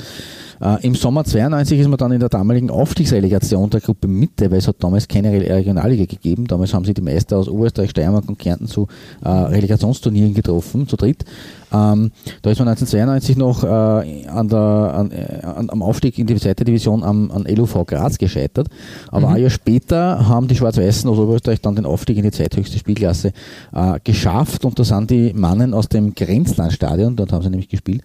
[0.60, 4.58] Äh, Im Sommer 92 ist man dann in der damaligen Aufstiegsrelegation der Gruppe Mitte, weil
[4.58, 6.46] es hat damals keine Regionalliga gegeben.
[6.46, 8.86] Damals haben sie die Meister aus Oberösterreich, Steiermark und Kärnten zu
[9.24, 11.24] äh, Relegationsturnieren getroffen, zu dritt.
[11.72, 16.36] Ähm, da ist man 1992 noch äh, an der, an, äh, am Aufstieg in die
[16.36, 18.68] zweite Division am, an LUV Graz gescheitert.
[19.10, 19.34] Aber mhm.
[19.34, 23.32] ein Jahr später haben die Schwarz-Weißen aus Oberösterreich dann den Aufstieg in die zweithöchste Spielklasse
[23.74, 28.02] äh, geschafft und da sind die Mannen aus dem Grenzlandstadion, dort haben sie nämlich gespielt,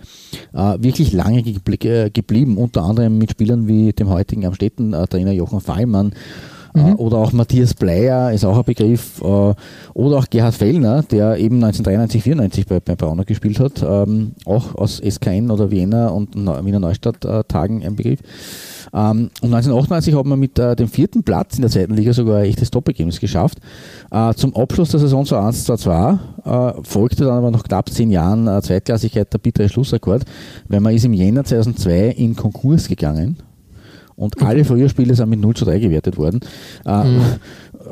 [0.54, 2.10] äh, wirklich lange geblie
[2.42, 6.14] äh, geblieben, unter anderem mit Spielern wie dem heutigen Amstetten-Trainer Jochen Fallmann
[6.76, 6.96] äh, mhm.
[6.96, 9.54] oder auch Matthias Bleier ist auch ein Begriff, äh,
[9.94, 14.76] oder auch Gerhard Fellner, der eben 1993, 94 bei, bei Braunau gespielt hat, ähm, auch
[14.76, 18.20] aus SKN oder Vienna und Wiener Neustadt äh, Tagen ein Begriff.
[18.94, 22.46] Ähm, und 1998 hat man mit dem vierten Platz in der zweiten Liga sogar ein
[22.46, 23.60] echtes Top-Ergebnis geschafft.
[24.36, 29.38] zum Abschluss der Saison 2001, 2002 folgte dann aber nach knapp zehn Jahren Zweitklassigkeit der
[29.38, 30.24] bittere Schlussakkord,
[30.68, 33.38] weil man ist im Jänner 2002 in Konkurs gegangen
[34.22, 36.42] und alle Frühjahrspiele sind mit 0 zu 3 gewertet worden.
[36.86, 37.22] Äh, mhm.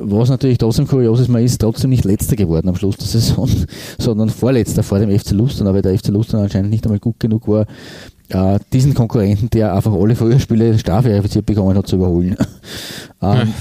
[0.01, 3.49] Was natürlich trotzdem kurios ist, man ist trotzdem nicht letzter geworden am Schluss der Saison,
[3.97, 7.47] sondern vorletzter vor dem FC Lustern, weil der FC Lustern anscheinend nicht einmal gut genug
[7.47, 7.65] war,
[8.29, 12.37] äh, diesen Konkurrenten, der einfach alle Frühjahrspiele strafverifiziert bekommen hat, zu überholen.
[13.21, 13.53] ähm,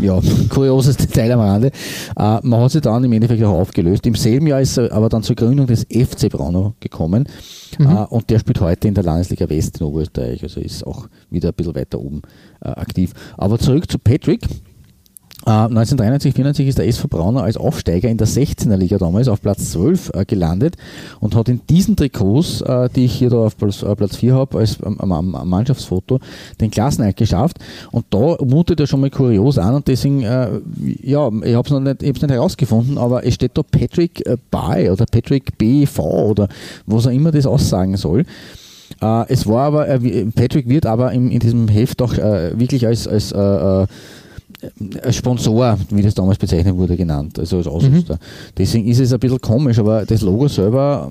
[0.00, 1.68] ja, kurioses Detail am Rande.
[2.16, 4.06] Äh, man hat sich dann im Endeffekt auch aufgelöst.
[4.06, 7.28] Im selben Jahr ist er aber dann zur Gründung des FC Braunau gekommen
[7.78, 7.86] mhm.
[7.86, 11.48] äh, und der spielt heute in der Landesliga West in Oberösterreich, also ist auch wieder
[11.48, 12.22] ein bisschen weiter oben
[12.60, 13.12] äh, aktiv.
[13.36, 14.46] Aber zurück zu Patrick.
[15.46, 19.40] 1993, äh, 94 ist der SV Brauner als Aufsteiger in der 16er Liga damals auf
[19.40, 20.76] Platz 12 äh, gelandet
[21.20, 24.58] und hat in diesen Trikots, äh, die ich hier da auf Platz, Platz 4 habe,
[24.58, 26.20] als am, am, am, Mannschaftsfoto,
[26.60, 27.58] den Klassenerhalt geschafft.
[27.90, 30.50] Und da mutet er schon mal kurios an und deswegen, ja,
[30.98, 35.56] ich habe es noch nicht, nicht herausgefunden, aber es steht da Patrick Bay oder Patrick
[35.56, 36.48] BV oder
[36.86, 38.24] was auch immer das aussagen soll.
[39.28, 39.86] es war aber,
[40.34, 43.32] Patrick wird aber in, in diesem Heft auch wirklich als, als
[45.10, 48.14] Sponsor, wie das damals bezeichnet wurde, genannt, also als Ausrüster.
[48.14, 48.54] Mhm.
[48.58, 51.10] Deswegen ist es ein bisschen komisch, aber das Logo selber.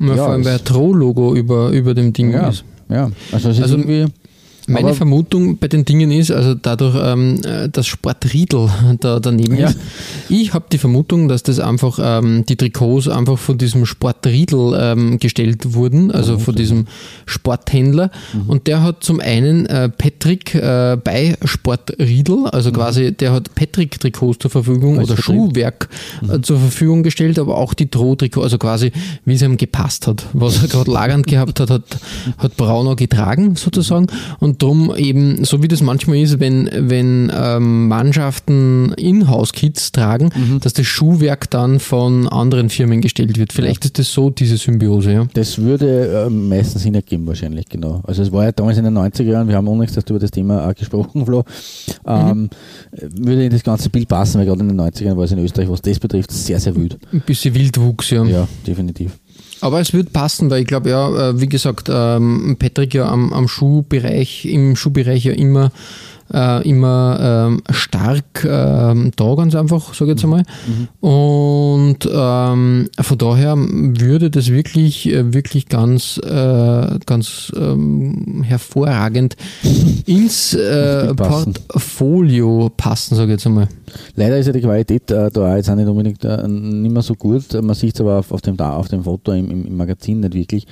[0.00, 2.64] Ja, vor allem, weil ein Tro-Logo über, über dem Ding ja, ist.
[2.88, 4.06] Ja, also es ist also irgendwie.
[4.66, 9.68] Meine Aber Vermutung bei den Dingen ist, also dadurch, ähm, dass Sportriedel da daneben ja.
[9.68, 9.78] ist,
[10.28, 15.18] ich habe die Vermutung, dass das einfach ähm, die Trikots einfach von diesem Sportriedel ähm,
[15.18, 16.86] gestellt wurden, also von diesem
[17.26, 18.10] Sporthändler.
[18.32, 18.48] Mhm.
[18.48, 22.74] Und der hat zum einen äh, Patrick äh, bei Sportriedel, also mhm.
[22.74, 25.20] quasi der hat Patrick-Trikots zur Verfügung Als oder.
[25.20, 25.88] Schuhwerk
[26.22, 26.42] äh, mhm.
[26.42, 28.92] zur Verfügung gestellt, aber auch die Droh-Trikots, also quasi
[29.26, 30.24] wie es ihm gepasst hat.
[30.32, 31.84] Was er gerade lagernd gehabt hat, hat,
[32.38, 34.06] hat Brauner getragen sozusagen.
[34.40, 40.30] Und und darum eben, so wie das manchmal ist, wenn, wenn ähm, Mannschaften Inhouse-Kits tragen,
[40.34, 40.60] mhm.
[40.60, 43.52] dass das Schuhwerk dann von anderen Firmen gestellt wird.
[43.52, 43.88] Vielleicht ja.
[43.88, 45.12] ist das so, diese Symbiose.
[45.12, 45.26] Ja.
[45.34, 48.00] Das würde äh, meistens Sinn ergeben, wahrscheinlich, genau.
[48.04, 50.68] Also es war ja damals in den 90er Jahren, wir haben unlängst über das Thema
[50.68, 51.42] auch gesprochen, Flo,
[52.06, 53.26] ähm, mhm.
[53.26, 55.40] würde in das ganze Bild passen, weil gerade in den 90er Jahren war es in
[55.40, 56.96] Österreich, was das betrifft, sehr, sehr wild.
[57.12, 58.24] Ein bisschen Wildwuchs, ja.
[58.24, 59.18] Ja, definitiv.
[59.64, 63.32] Aber es wird passen, weil ich glaube ja, äh, wie gesagt, ähm, Patrick ja am,
[63.32, 65.72] am Schuhbereich, im Schuhbereich ja immer
[66.32, 70.42] äh, immer ähm, stark ähm, da, ganz einfach, sage ich jetzt einmal.
[70.66, 71.08] Mhm.
[71.08, 79.36] Und ähm, von daher würde das wirklich, äh, wirklich ganz, äh, ganz ähm, hervorragend
[80.06, 83.68] ins äh, Portfolio passen, sage ich jetzt einmal.
[84.16, 87.14] Leider ist ja die Qualität äh, da jetzt auch nicht unbedingt äh, nicht mehr so
[87.14, 87.52] gut.
[87.62, 90.66] Man sieht es aber auf, auf, dem, auf dem Foto im, im Magazin nicht wirklich.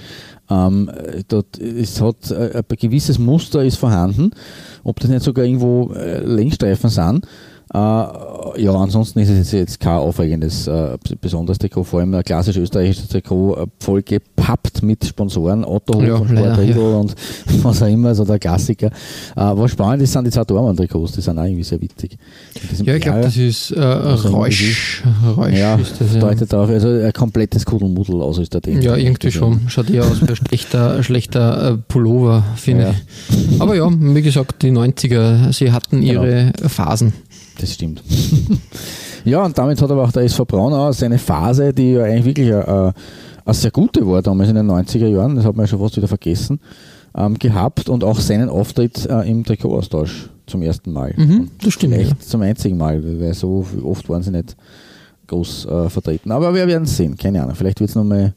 [0.53, 0.91] Ähm,
[1.29, 4.33] dort, es hat äh, ein gewisses Muster ist vorhanden,
[4.85, 7.27] ob das nicht sogar irgendwo äh, Längsstreifen sind.
[7.75, 12.59] Äh, ja, ansonsten ist es jetzt kein aufregendes, äh, besonderes Trikot, vor allem ein klassisch
[12.59, 16.77] österreichisches Trikot, äh, voll gepappt mit Sponsoren, Autohof ja, und ja.
[16.77, 17.15] und
[17.63, 18.89] was auch immer, so der Klassiker.
[18.89, 18.91] Äh,
[19.37, 22.19] was spannend ist, sind die zwei Dormann-Trikots, die sind auch irgendwie sehr witzig.
[22.85, 25.03] Ja, ich glaube, das ist äh, also Rausch.
[25.35, 26.21] Rausch ja, ist das, ja.
[26.21, 28.83] deutet darauf, also ein komplettes Kuddelmuddel aus ist der Ding.
[28.83, 29.63] Ja, irgendwie schon.
[29.69, 32.91] Schaut eher aus wie ein schlechter, schlechter äh, Pullover, finde ja.
[32.91, 33.61] ich.
[33.63, 36.69] Aber ja, wie gesagt, die 90er, sie hatten ihre genau.
[36.69, 37.15] Phasen.
[37.61, 38.03] Das stimmt.
[39.25, 42.53] ja, und damit hat aber auch der SV Braunau seine Phase, die ja eigentlich wirklich
[42.53, 42.95] eine,
[43.45, 45.97] eine sehr gute war damals in den 90er Jahren, das hat man ja schon fast
[45.97, 46.61] wieder vergessen,
[47.17, 51.15] ähm, gehabt und auch seinen Auftritt äh, im Trikotaustausch zum ersten Mal.
[51.17, 51.95] Mhm, das stimmt.
[51.95, 52.19] Vielleicht ja.
[52.21, 54.57] zum einzigen Mal, weil so oft waren sie nicht
[55.27, 56.31] groß äh, vertreten.
[56.31, 57.55] Aber wir werden es sehen, keine Ahnung.
[57.55, 58.35] Vielleicht wird es nochmal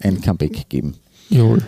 [0.00, 0.94] ein Comeback geben.
[1.30, 1.62] Jawohl.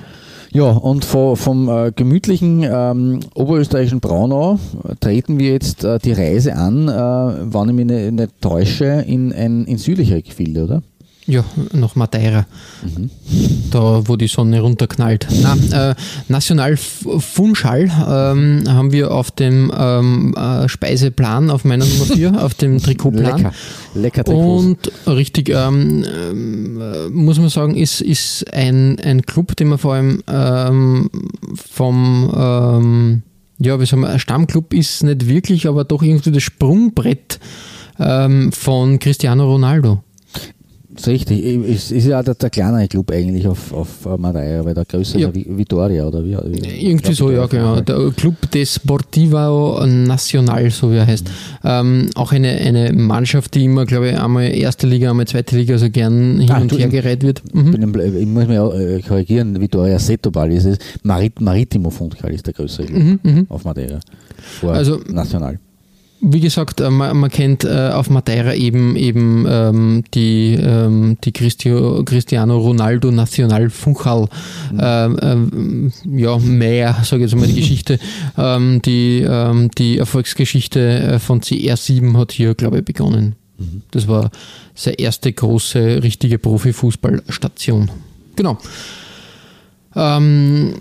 [0.51, 4.59] Ja, und vom, vom äh, gemütlichen ähm, oberösterreichischen Braunau
[5.01, 9.33] treten wir jetzt äh, die Reise an, äh, wann ich mich nicht, nicht täusche, in
[9.33, 10.83] ein in südlichere Gefilde, oder?
[11.29, 12.47] Ja, nach Madeira.
[12.83, 13.11] Mhm.
[13.71, 15.29] Da, wo die Sonne runterknallt.
[15.43, 15.95] Na, äh,
[16.29, 22.55] National Funchal ähm, haben wir auf dem ähm, äh, Speiseplan auf meiner Nummer 4, auf
[22.55, 23.37] dem Trikotplan.
[23.37, 23.53] Lecker.
[23.95, 24.65] Lecker Trikots.
[24.65, 26.03] Und richtig, ähm,
[26.81, 31.11] äh, muss man sagen, ist, ist ein, ein Club, den man vor allem ähm,
[31.55, 33.23] vom ähm,
[33.59, 37.39] ja, wie sagen wir, Stammclub ist nicht wirklich, aber doch irgendwie das Sprungbrett
[37.99, 40.03] ähm, von Cristiano Ronaldo.
[41.07, 41.45] Richtig.
[41.69, 45.29] Es ist ja der, der kleinere Club eigentlich auf, auf Madeira, weil der größere Ja.
[45.29, 46.37] ist Vitoria oder wie?
[46.47, 47.81] wie Irgendwie so, ja, genau.
[47.81, 51.31] Der Club des Sportivo Nacional, so wie er heißt.
[51.65, 55.75] Ähm, auch eine, eine Mannschaft, die immer, glaube ich, einmal erste Liga, einmal zweite Liga,
[55.75, 57.43] also gern hin Ah, und her gereiht wird.
[57.47, 57.71] Ich, Mhm.
[57.73, 60.79] bin im, ich muss mich auch, äh, korrigieren, Vitoria Setobal ist es.
[61.03, 64.01] Marit, Maritimo Funchal ist der größere Club auf Madeira.
[64.61, 65.59] Vor Mhm, Also- National.
[66.21, 71.33] Wie gesagt, äh, man, man kennt äh, auf Madeira eben eben ähm, die, ähm, die
[71.33, 74.29] Christio, Cristiano Ronaldo Nacional Funchal
[74.79, 77.99] ähm, ähm, ja, mehr, sage ich jetzt mal die Geschichte.
[78.39, 83.37] ähm, die, ähm, die Erfolgsgeschichte äh, von CR7 hat hier, glaube ich, begonnen.
[83.91, 84.31] Das war
[84.75, 87.91] seine erste große, richtige Profifußballstation.
[88.37, 88.59] Genau.
[89.97, 90.75] Ähm,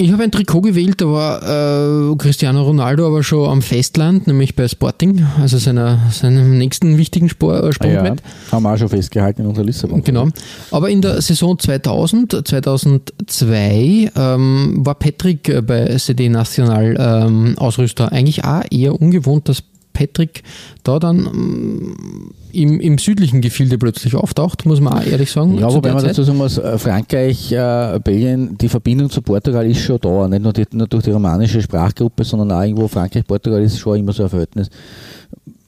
[0.00, 4.56] ich habe ein Trikot gewählt, da war äh, Cristiano Ronaldo aber schon am Festland, nämlich
[4.56, 8.16] bei Sporting, also seiner, seinem nächsten wichtigen Spor, äh, Ah, ja,
[8.50, 10.02] haben wir auch schon festgehalten in unserer Lissabon.
[10.02, 10.28] Genau.
[10.70, 18.10] Aber in der Saison 2000, 2002 ähm, war Patrick äh, bei CD National ähm, Ausrüster.
[18.10, 20.42] Eigentlich auch eher ungewohnt, dass Patrick
[20.82, 25.58] da dann ähm, im, im südlichen Gefilde plötzlich auftaucht, muss man auch ehrlich sagen.
[25.58, 26.10] Ja, wobei man Zeit.
[26.10, 30.28] dazu sagen muss, äh, Frankreich, äh, Belgien, die Verbindung zu Portugal ist schon da.
[30.28, 33.98] Nicht nur, die, nur durch die romanische Sprachgruppe, sondern auch irgendwo Frankreich, Portugal ist schon
[33.98, 34.68] immer so ein Verhältnis,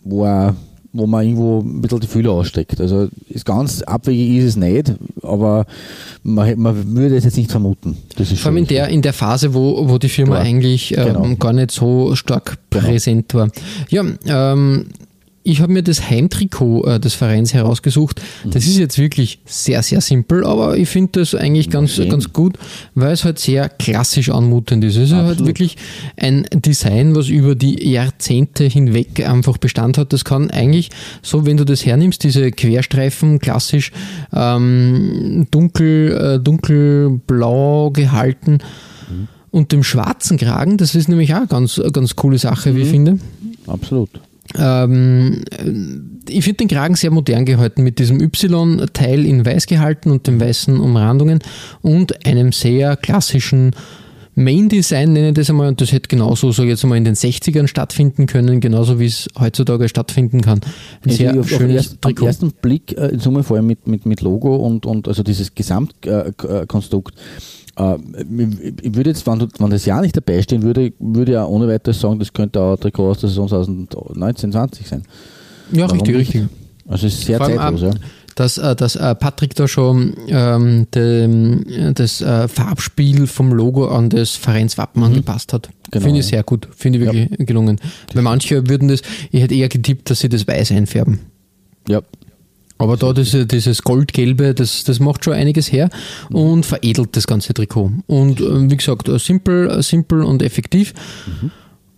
[0.05, 0.53] wo, auch,
[0.93, 2.81] wo man irgendwo ein bisschen die Fühler aussteckt.
[2.81, 5.67] Also ist ganz abwegig ist es nicht, aber
[6.23, 7.97] man, man würde es jetzt nicht vermuten.
[8.17, 10.47] Das ist Vor allem in der, in der Phase, wo, wo die Firma Klar.
[10.47, 11.37] eigentlich ähm, Genau.
[11.37, 12.87] gar nicht so stark Genau.
[12.87, 13.49] präsent war.
[13.89, 14.87] Ja, ähm,
[15.45, 18.21] ich habe mir das Heimtrikot äh, des Vereins herausgesucht.
[18.45, 18.51] Mhm.
[18.53, 22.09] Das ist jetzt wirklich sehr, sehr simpel, aber ich finde das eigentlich ganz, Okay.
[22.09, 22.59] ganz gut,
[22.95, 24.97] weil es halt sehr klassisch anmutend ist.
[24.97, 25.77] Es ist halt wirklich
[26.17, 30.13] ein Design, was über die Jahrzehnte hinweg einfach Bestand hat.
[30.13, 30.91] Das kann eigentlich,
[31.23, 33.91] so wenn du das hernimmst, diese Querstreifen klassisch
[34.33, 38.59] ähm, dunkel, äh, dunkelblau gehalten
[39.51, 42.89] und dem schwarzen Kragen, das ist nämlich auch ganz, eine ganz coole Sache, wie ich
[42.89, 43.19] finde.
[43.67, 44.09] absolut.
[44.59, 50.11] Ähm, äh, ich finde den Kragen sehr modern gehalten, mit diesem Y-Teil in weiß gehalten
[50.11, 51.41] und den weißen Umrandungen
[51.81, 53.73] und einem sehr klassischen
[54.35, 57.67] Main-Design, nenne ich das einmal, und das hätte genauso, so jetzt einmal in den 60ern
[57.67, 60.61] stattfinden können, genauso wie es heutzutage stattfinden kann.
[61.05, 62.27] Ein Also sehr auf, auf schönes erst, am Trikot.
[62.27, 65.55] ersten Blick, äh, in Summe vor allem mit, mit, mit Logo und, und also dieses
[65.55, 67.21] Gesamtkonstrukt, äh,
[67.77, 71.49] ich ich würde jetzt, wenn, wenn das Jahr nicht dabei stehen würde, würde ich auch
[71.49, 75.03] ohne weiteres sagen, das könnte auch ein Trikot aus der Saison 2019, 20 sein.
[75.73, 76.35] Ja, Warum richtig, nicht?
[76.35, 76.49] richtig.
[76.87, 78.09] Also es ist sehr Vor allem, zeitlos, ähm, ja.
[78.35, 84.11] dass, äh, dass äh, Patrick da schon ähm, dem, das äh, Farbspiel vom Logo an
[84.11, 85.71] das Vereinswappen angepasst hat.
[85.91, 86.31] Genau, Finde ich ja.
[86.31, 86.69] sehr gut.
[86.77, 87.81] Finde ich wirklich gelungen.
[88.13, 91.21] Weil manche würden das, ich hätte eher getippt, dass sie das weiß einfärben.
[91.89, 92.03] Ja,
[92.83, 95.89] Aber da diese, dieses Goldgelbe, das, das macht schon einiges her
[96.31, 97.93] und veredelt das ganze Trikot.
[98.09, 100.93] Und äh, wie gesagt, äh, simpel, äh, simpel und effektiv.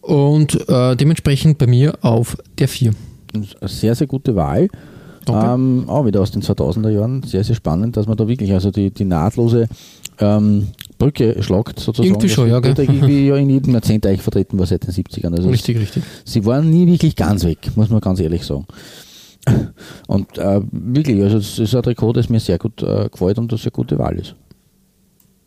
[0.03, 2.93] Und äh, dementsprechend bei mir auf der 4.
[3.33, 4.69] eine sehr, sehr gute Wahl.
[5.27, 7.23] Ähm, auch wieder aus den 2000er Jahren.
[7.23, 9.69] Sehr, sehr spannend, dass man da wirklich also die, die nahtlose
[10.21, 10.69] ähm,
[10.99, 12.09] Brücke schlagt, sozusagen.
[12.09, 12.75] Irgendwie schon, ja, gell?
[12.77, 15.35] irgendwie ja in jedem Jahrzehnt eigentlich vertreten war seit den 70ern.
[15.35, 16.03] Also Richtig, richtig.
[16.27, 18.67] sie waren nie wirklich ganz weg, muss man ganz ehrlich sagen.
[20.07, 23.53] Und äh, wirklich, also es ist ein Trikot, das mir sehr gut äh, gefällt und
[23.53, 24.35] das eine gute Wahl ist.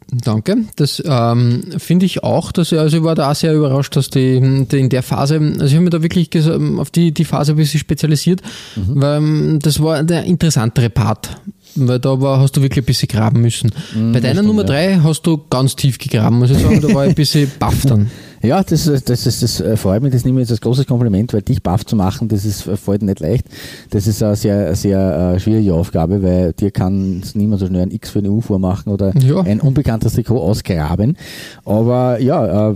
[0.10, 0.55] Danke.
[0.77, 2.53] Das ähm, finde ich auch.
[2.53, 5.65] Dass, also ich war da auch sehr überrascht, dass die, die in der Phase, also
[5.65, 6.29] ich habe mir da wirklich
[6.77, 8.41] auf die, die Phase ein bisschen spezialisiert,
[8.75, 11.41] weil ähm, das war der interessantere Part.
[11.75, 13.71] Weil da war, hast du wirklich ein bisschen graben müssen.
[13.93, 14.67] Bei deiner stimmt, Nummer ja.
[14.67, 16.81] drei hast du ganz tief gegraben, muss ich sagen.
[16.81, 18.10] Da war ich ein bisschen baff dann.
[18.43, 21.34] Ja, das, das, das, das äh, freut mich, das nehme ich jetzt als großes Kompliment,
[21.34, 23.45] weil dich baff zu machen, das ist äh, fällt nicht leicht.
[23.89, 27.91] Das ist eine sehr, sehr äh, schwierige Aufgabe, weil dir kann niemand so schnell ein
[27.91, 29.41] X für eine U vormachen oder Ja.
[29.41, 31.17] ein unbekanntes Trikot ausgraben.
[31.65, 32.76] Aber ja, äh,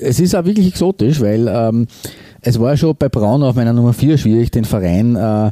[0.00, 1.86] es ist auch wirklich exotisch, weil ähm,
[2.40, 5.50] es war schon bei Braun auf meiner Nummer 4 schwierig, den Verein äh,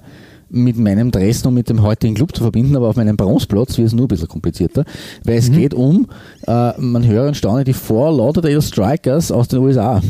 [0.56, 3.88] mit meinem Dresden und mit dem heutigen Club zu verbinden, aber auf meinem Bronzeplatz wird
[3.88, 4.84] es nur ein bisschen komplizierter,
[5.24, 6.08] weil es geht um,
[6.46, 10.00] äh, man höre und staune, die Four Lauderdale Strikers aus den USA.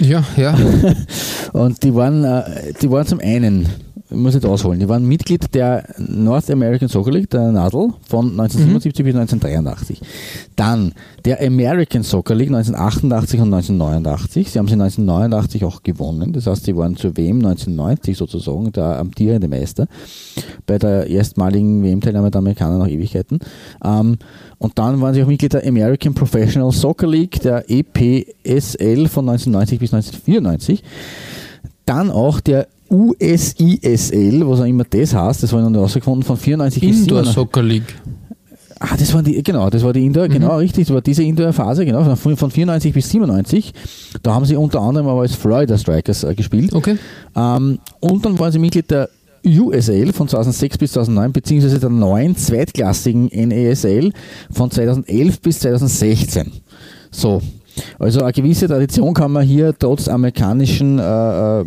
[0.00, 0.56] Ja, ja.
[1.52, 3.68] Und die waren, äh, die waren zum einen
[4.14, 4.80] muss jetzt ausholen.
[4.80, 9.04] Die waren Mitglied der North American Soccer League, der NADL, von 1977 mhm.
[9.04, 10.00] bis 1983.
[10.56, 10.92] Dann
[11.24, 14.50] der American Soccer League 1988 und 1989.
[14.50, 16.32] Sie haben sie 1989 auch gewonnen.
[16.32, 19.86] Das heißt, sie waren zur WM 1990 sozusagen der amtierende Meister
[20.66, 23.40] bei der erstmaligen WM-Teilnahme der Amerikaner nach Ewigkeiten.
[23.84, 24.18] Ähm,
[24.58, 29.78] und dann waren sie auch Mitglied der American Professional Soccer League, der EPSL von 1990
[29.78, 30.82] bis 1994.
[31.86, 36.36] Dann auch der USISL, was auch immer das heißt, das war noch nicht rausgefunden, von
[36.36, 37.94] 94 bis Indoor Soccer League.
[38.80, 40.32] Ah, das war die, genau, das war die Indoor, mhm.
[40.32, 43.72] genau, richtig, das war diese Indoor-Phase, genau, von, von 94 bis 97.
[44.22, 46.74] Da haben sie unter anderem aber als Florida Strikers äh, gespielt.
[46.74, 46.98] Okay.
[47.34, 49.08] Ähm, und dann waren sie Mitglied der
[49.46, 54.12] USL von 2006 bis 2009, beziehungsweise der neuen zweitklassigen NASL
[54.50, 56.50] von 2011 bis 2016.
[57.10, 57.40] So,
[57.98, 61.64] also eine gewisse Tradition kann man hier trotz amerikanischen, äh, äh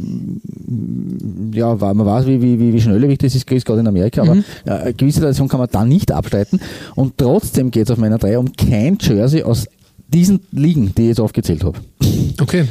[1.54, 4.30] ja, man weiß, wie, wie, wie schnelllebig das ist, gerade in Amerika, mhm.
[4.30, 6.60] aber äh, eine gewisse Tradition kann man da nicht abstreiten.
[6.96, 9.68] Und trotzdem geht es auf meiner 3 um kein Jersey aus
[10.08, 11.80] diesen Ligen, die ich jetzt aufgezählt habe.
[12.42, 12.66] Okay.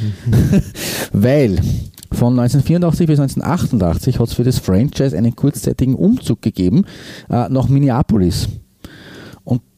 [1.11, 1.59] Weil
[2.11, 6.85] von 1984 bis 1988 hat es für das Franchise einen kurzzeitigen Umzug gegeben
[7.29, 8.47] äh, nach Minneapolis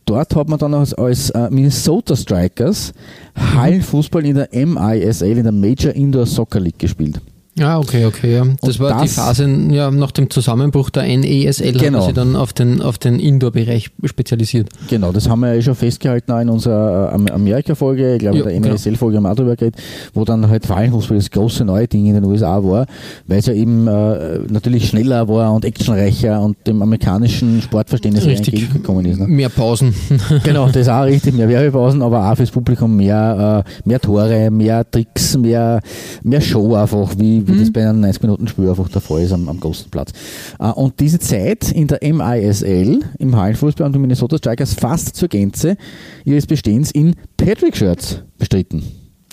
[0.10, 2.94] dort hat man dann als, als äh, Minnesota Strikers
[3.36, 7.22] Hallenfußball in der MISL, in der Major Indoor Soccer League gespielt.
[7.62, 8.36] Ah, okay, okay.
[8.36, 8.46] Ja.
[8.62, 12.00] Das und war das, die Phase ja, nach dem Zusammenbruch der NESL, genau.
[12.00, 14.70] haben sie dann auf den, auf den Indoor-Bereich spezialisiert.
[14.90, 18.62] Genau, das haben wir ja schon festgehalten auch in unserer äh, Amerika-Folge, ich glaube in
[18.62, 19.80] der NESL-Folge haben wir auch drüber geredet,
[20.14, 22.86] wo dann halt Fallenfußball das große neue Ding in den USA war,
[23.28, 29.06] weil es ja eben äh, natürlich schneller war und actionreicher und dem amerikanischen Sportverständnis entgegengekommen
[29.06, 29.20] ist.
[29.20, 29.28] Ne?
[29.28, 29.94] Mehr Pausen.
[30.44, 34.50] genau, das ist auch richtig, mehr Werbepausen, aber auch fürs Publikum mehr, äh, mehr Tore,
[34.52, 35.82] mehr Tricks, mehr,
[36.24, 37.60] mehr Show einfach, wie wie mhm.
[37.60, 40.12] das bei einem 90 Minuten Spiel einfach der Fall ist am, am großen Platz.
[40.60, 45.28] Uh, und diese Zeit in der MISL, im Hallenfußball und den Minnesota Strikers fast zur
[45.28, 45.78] Gänze
[46.26, 48.84] ihres Bestehens in Patrick-Shirts bestritten.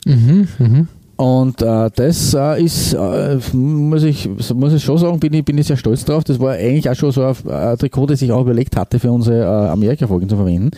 [0.04, 0.88] Mhm, mhm.
[1.16, 5.56] Und äh, das äh, ist, äh, muss, ich, muss ich schon sagen, bin ich, bin
[5.56, 6.24] ich sehr stolz drauf.
[6.24, 9.10] Das war eigentlich auch schon so ein, ein Trikot, das ich auch überlegt hatte, für
[9.10, 10.72] unsere äh, Amerika-Folgen zu verwenden.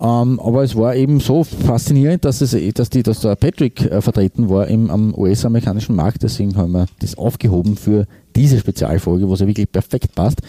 [0.00, 4.00] Ähm, aber es war eben so faszinierend, dass, es, dass, die, dass der Patrick äh,
[4.00, 6.22] vertreten war im, am US-amerikanischen Markt.
[6.22, 8.06] Deswegen haben wir das aufgehoben für
[8.36, 10.40] diese Spezialfolge, wo es ja wirklich perfekt passt.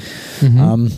[0.41, 0.57] Mhm.
[0.57, 0.91] Ähm,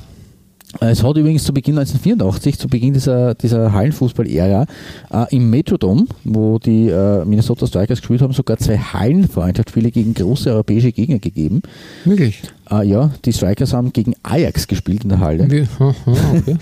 [0.80, 4.66] es hat übrigens zu Beginn 1984, zu Beginn dieser, dieser Hallenfußball-Ära,
[5.12, 10.50] äh, im Metrodome, wo die äh, Minnesota Strikers gespielt haben, sogar zwei Hallenfreundschaftsspiele gegen große
[10.52, 11.62] europäische Gegner gegeben.
[12.06, 12.42] Wirklich?
[12.70, 15.50] Äh, ja, die Strikers haben gegen Ajax gespielt in der Halle.
[15.50, 15.68] Wie?
[15.80, 16.58] Okay.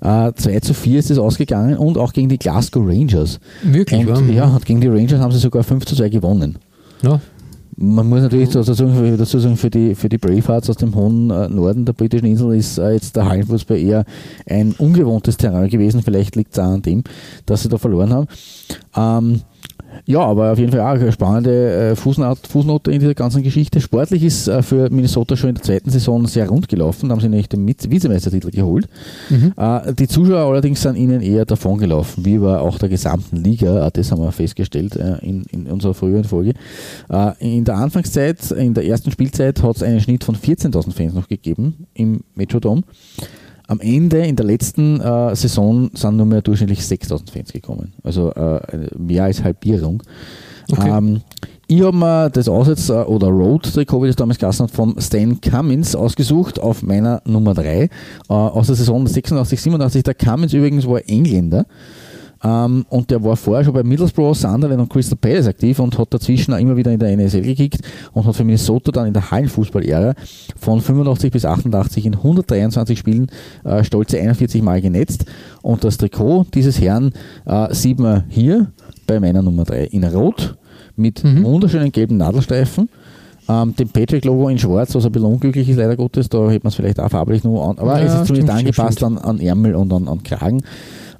[0.00, 3.40] äh, 2 zu 4 ist es ausgegangen und auch gegen die Glasgow Rangers.
[3.62, 4.06] Wirklich?
[4.06, 6.58] Und, ja, und gegen die Rangers haben sie sogar 5 zu 2 gewonnen.
[7.02, 7.20] Ja,
[7.76, 11.30] man muss natürlich dazu sagen, dazu sagen für, die, für die Bravehearts aus dem hohen
[11.30, 14.04] äh, Norden der britischen Insel ist äh, jetzt der Hallenfußball eher
[14.48, 16.02] ein ungewohntes Terrain gewesen.
[16.02, 17.04] Vielleicht liegt es auch an dem,
[17.44, 18.28] dass sie da verloren haben.
[18.96, 19.42] Ähm,
[20.04, 23.80] ja, aber auf jeden Fall auch eine spannende äh, Fußnote, Fußnote in dieser ganzen Geschichte.
[23.80, 27.08] Sportlich ist äh, für Minnesota schon in der zweiten Saison sehr rund gelaufen.
[27.08, 28.88] Da haben sie nämlich den Vizemeistertitel geholt.
[29.30, 29.52] Mhm.
[29.56, 33.90] Äh, die Zuschauer allerdings sind ihnen eher davon gelaufen, wie bei auch der gesamten Liga.
[33.90, 36.54] Das haben wir festgestellt in, in unserer früheren Folge.
[37.38, 41.28] in der Anfangszeit, in der ersten Spielzeit, hat es einen Schnitt von 14.000 Fans noch
[41.28, 42.82] gegeben im Metrodome.
[43.68, 47.92] Am Ende, in der letzten äh, Saison, sind nur mehr durchschnittlich 6000 Fans gekommen.
[48.04, 48.60] Also äh,
[48.96, 50.02] mehr als Halbierung.
[50.70, 50.88] Okay.
[50.90, 51.20] Ähm,
[51.68, 55.40] ich habe mir das Aussetz- äh, oder Road-Trikot, wie das damals geheißen hat, von Stan
[55.40, 57.88] Cummins ausgesucht auf meiner Nummer 3 äh,
[58.28, 60.02] aus der Saison 86, 87.
[60.04, 61.66] Der Cummins übrigens war Engländer.
[62.44, 66.12] Ähm, und der war vorher schon bei Middlesbrough, Sunderland und Crystal Palace aktiv und hat
[66.12, 67.80] dazwischen auch immer wieder in der NSL gekickt
[68.12, 70.14] und hat für Minnesota dann in der Hallenfußball-Ära
[70.58, 73.30] von 85 bis 88 in 123 Spielen
[73.64, 75.24] äh, stolze 41 Mal genetzt.
[75.62, 77.12] Und das Trikot dieses Herrn
[77.46, 78.72] äh, sieht man hier
[79.06, 80.56] bei meiner Nummer 3 in Rot
[80.96, 81.44] mit mhm.
[81.44, 82.88] wunderschönen gelben Nadelstreifen.
[83.48, 86.70] Ähm, dem Patrick-Logo in Schwarz, was ein bisschen unglücklich ist, leider Gottes, da hätte man
[86.70, 89.76] es vielleicht auch farblich nur an, aber ja, es ist zumindest angepasst an, an Ärmel
[89.76, 90.62] und an, an Kragen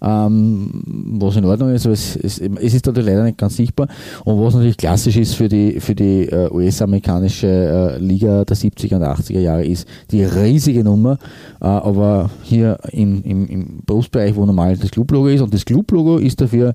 [0.00, 3.88] was in Ordnung ist, aber es, es, es ist natürlich leider nicht ganz sichtbar.
[4.24, 8.96] Und was natürlich klassisch ist für die, für die äh, US-amerikanische äh, Liga der 70er
[8.96, 11.18] und 80er Jahre, ist die riesige Nummer,
[11.60, 15.40] äh, aber hier im, im, im Brustbereich, wo normal das Club-Logo ist.
[15.40, 16.74] Und das Club-Logo ist dafür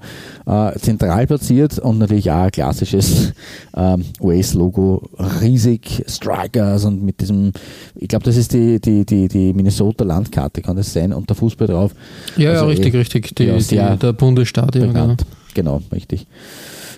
[0.77, 3.33] zentral platziert und natürlich auch ein klassisches
[3.75, 5.09] ähm, US-Logo,
[5.41, 7.51] riesig, Strikers und mit diesem,
[7.95, 11.67] ich glaube, das ist die, die, die, die Minnesota-Landkarte, kann das sein, und der Fußball
[11.67, 11.93] drauf.
[12.37, 14.73] Ja, also ja, richtig, richtig richtig, die, ja, die, der Bundesstaat.
[14.73, 15.15] Genau.
[15.53, 16.27] genau, richtig.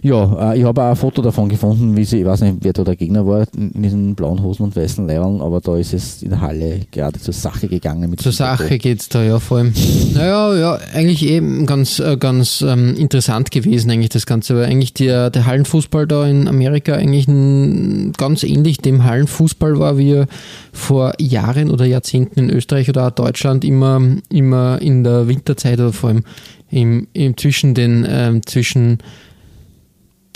[0.03, 2.73] Ja, äh, ich habe auch ein Foto davon gefunden, wie sie, ich weiß nicht, wer
[2.73, 6.21] da der Gegner war, in diesen blauen Hosen und weißen Leibern, aber da ist es
[6.21, 8.09] in der Halle gerade zur Sache gegangen.
[8.09, 9.73] Mit zur Sache geht es da, ja, vor allem.
[10.13, 14.93] Naja, ja, eigentlich eben ganz, äh, ganz ähm, interessant gewesen, eigentlich das Ganze, weil eigentlich
[14.93, 20.27] der, der Hallenfußball da in Amerika eigentlich ein, ganz ähnlich dem Hallenfußball war, wie er
[20.73, 25.93] vor Jahren oder Jahrzehnten in Österreich oder auch Deutschland immer, immer in der Winterzeit oder
[25.93, 26.23] vor allem
[26.69, 28.97] im, im zwischen den, ähm, zwischen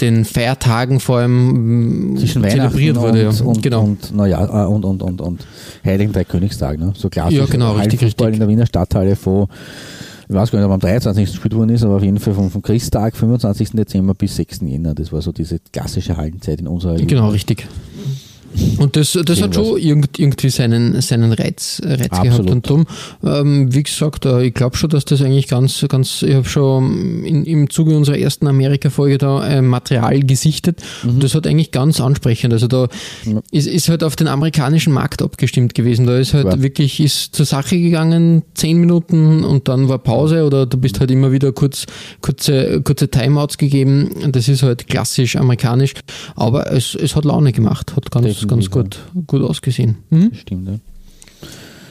[0.01, 3.29] den Feiertagen vor allem mm, zwischen zelebriert wurde.
[3.29, 3.45] Und, ja.
[3.45, 3.83] und, genau.
[3.83, 5.47] und, na und, und, und, und
[5.83, 6.93] Heiligen Drei Königstag, ne?
[6.95, 7.37] so klassisch.
[7.37, 8.27] Ja, genau, richtig, richtig.
[8.33, 9.47] in der Wiener Stadthalle von,
[10.29, 11.25] ich weiß gar nicht, ob am 23.
[11.25, 13.71] gespielt worden ist, aber auf jeden Fall vom, vom Christtag, 25.
[13.71, 14.61] Dezember bis 6.
[14.61, 14.93] Jänner.
[14.93, 17.33] Das war so diese klassische Hallenzeit in unserer Genau, Jugend.
[17.33, 17.67] richtig.
[18.77, 22.49] Und das, das hat schon irgendwie seinen, seinen Reiz, Reiz gehabt.
[22.49, 22.85] Und darum,
[23.23, 27.23] ähm, wie gesagt, äh, ich glaube schon, dass das eigentlich ganz, ganz, ich habe schon
[27.23, 31.09] in, im Zuge unserer ersten Amerika-Folge da äh, Material gesichtet mhm.
[31.09, 32.53] und das hat eigentlich ganz ansprechend.
[32.53, 32.87] Also da
[33.25, 33.41] ja.
[33.51, 36.05] ist, ist halt auf den amerikanischen Markt abgestimmt gewesen.
[36.05, 36.61] Da ist halt ja.
[36.61, 41.11] wirklich, ist zur Sache gegangen, zehn Minuten und dann war Pause oder du bist halt
[41.11, 41.85] immer wieder kurz,
[42.21, 44.09] kurze, kurze Timeouts gegeben.
[44.31, 45.93] Das ist halt klassisch amerikanisch,
[46.35, 49.97] aber es, es hat Laune gemacht, hat ganz, Definitiv, ganz gut, gut ausgesehen.
[50.09, 50.31] Mhm.
[50.33, 50.75] Stimmt, ja.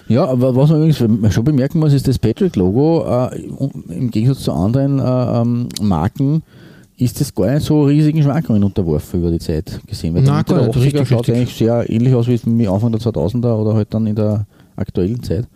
[0.08, 3.40] Ja, aber was man übrigens schon bemerken muss, ist das Patrick-Logo äh,
[3.88, 6.42] im Gegensatz zu anderen äh, ähm, Marken
[6.98, 10.14] ist das gar nicht so riesigen Schwankungen unterworfen über die Zeit gesehen.
[10.14, 13.74] Weil Nein, der nicht, richtig, schaut eigentlich sehr ähnlich aus wie Anfang der 2000er oder
[13.74, 15.46] halt dann in der aktuellen Zeit.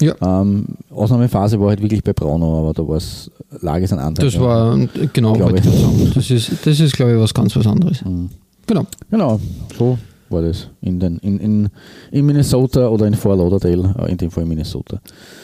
[0.00, 0.14] Ja.
[0.22, 3.30] Ähm, Ausnahmephase war halt wirklich bei Brauno, aber da war es
[3.60, 4.32] Lage ist ein anderes.
[4.32, 4.78] Das war,
[5.12, 6.14] genau, ich.
[6.14, 8.04] Das ist, das ist, glaube ich, was ganz was anderes.
[8.04, 8.30] Mhm.
[8.66, 8.86] Genau.
[9.10, 9.40] Genau,
[9.76, 9.98] so
[10.30, 11.68] war das in, den, in, in,
[12.10, 15.00] in Minnesota oder in Fort Lauderdale, äh, in dem Fall in Minnesota.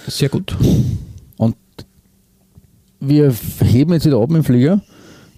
[0.07, 0.57] Sehr gut.
[1.37, 1.57] Und
[3.01, 4.81] wir heben jetzt wieder ab mit dem Flieger,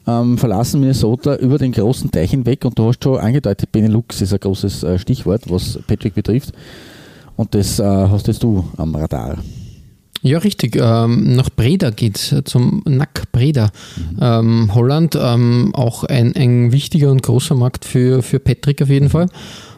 [0.06, 4.32] ähm, verlassen Minnesota über den großen Teich hinweg und du hast schon angedeutet, Benelux ist
[4.32, 6.52] ein großes äh, Stichwort, was Patrick betrifft.
[7.36, 9.38] Und das äh, hast jetzt du am Radar.
[10.22, 10.76] Ja, richtig.
[10.76, 13.70] Ähm, nach Breda geht es, zum Nack Breda.
[13.96, 14.18] Mhm.
[14.20, 19.10] Ähm, Holland, ähm, auch ein, ein wichtiger und großer Markt für, für Patrick auf jeden
[19.10, 19.28] Fall.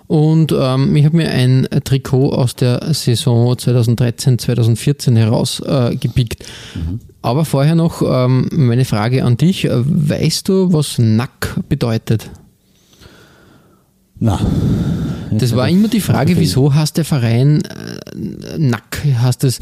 [0.06, 6.42] Und ähm, ich habe mir ein Trikot aus der Saison 2013-2014 herausgepickt.
[6.42, 7.00] Äh, mhm.
[7.20, 9.68] Aber vorher noch ähm, meine Frage an dich.
[9.70, 12.30] Weißt du, was Nack bedeutet?
[14.20, 14.40] Na.
[15.30, 19.04] Das war immer die Frage, wieso heißt der Verein äh, NAC?
[19.20, 19.58] Heißt das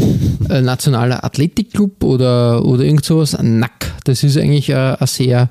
[0.48, 3.36] äh, Nationaler Athletikclub oder, oder irgend sowas?
[3.40, 3.92] NAC.
[4.04, 5.50] Das ist eigentlich ein, ein sehr,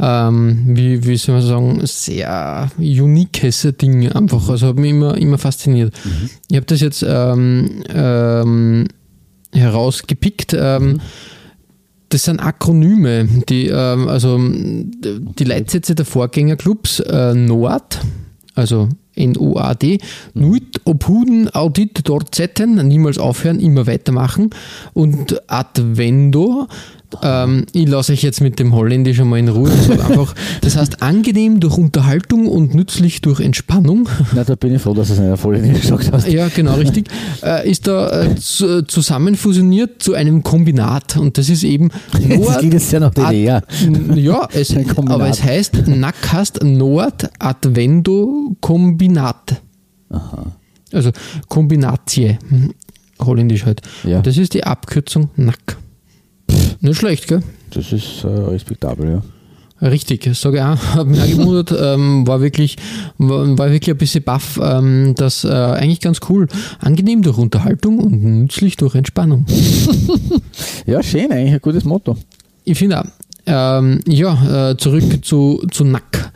[0.00, 4.48] ähm, wie, wie soll man sagen, sehr uniques Ding einfach.
[4.48, 5.94] Also hat mich immer, immer fasziniert.
[6.04, 6.30] Mhm.
[6.50, 8.88] Ich habe das jetzt ähm, ähm,
[9.52, 10.56] herausgepickt.
[10.58, 11.00] Ähm, mhm.
[12.08, 18.00] Das sind Akronyme, die, ähm, also die Leitsätze der Vorgängerclubs äh, Nord,
[18.54, 19.98] also N-O-A-D,
[20.34, 24.50] Nuit obhuden audit dort zetten, niemals aufhören, immer weitermachen.
[24.94, 26.66] Und Advendo,
[27.22, 29.70] ähm, ich lasse euch jetzt mit dem Holländisch einmal in Ruhe.
[29.70, 34.08] Das, einfach, das heißt angenehm durch Unterhaltung und nützlich durch Entspannung.
[34.34, 36.28] Na, da bin ich froh, dass du es nicht auf Holländisch gesagt hast.
[36.28, 37.08] Ja, genau, richtig.
[37.42, 41.90] Äh, ist da äh, zu, zusammenfusioniert zu einem Kombinat und das ist eben
[42.28, 42.62] Nord.
[42.62, 43.62] Jetzt ja noch DDR.
[44.14, 49.60] Ja, es, aber es heißt Nackast Nord Advendo Kombinat.
[50.10, 50.52] Aha.
[50.92, 51.10] Also
[51.48, 52.38] Kombinatie,
[53.20, 53.80] holländisch halt.
[54.04, 54.18] Ja.
[54.18, 55.30] Und das ist die Abkürzung
[56.52, 56.82] Nack.
[56.82, 57.42] Nicht schlecht, gell?
[57.70, 59.22] Das ist äh, respektabel, ja.
[59.88, 62.76] Richtig, sage ich auch, habe mich auch gewundert, ähm, war, wirklich,
[63.18, 66.46] war, war, wirklich ein bisschen baff, ähm, das äh, eigentlich ganz cool.
[66.78, 69.44] Angenehm durch Unterhaltung und nützlich durch Entspannung.
[70.86, 72.16] ja, schön, eigentlich ein gutes Motto.
[72.64, 73.06] Ich finde auch.
[73.44, 76.30] Ähm, ja, äh, zurück zu, zu Nack.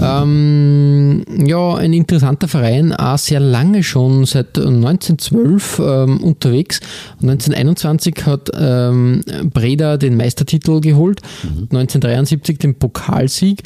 [0.00, 6.80] Ähm, ja, ein interessanter Verein, auch sehr lange schon, seit 1912 ähm, unterwegs.
[7.22, 9.22] 1921 hat ähm,
[9.52, 11.68] Breda den Meistertitel geholt, mhm.
[11.70, 13.62] 1973 den Pokalsieg.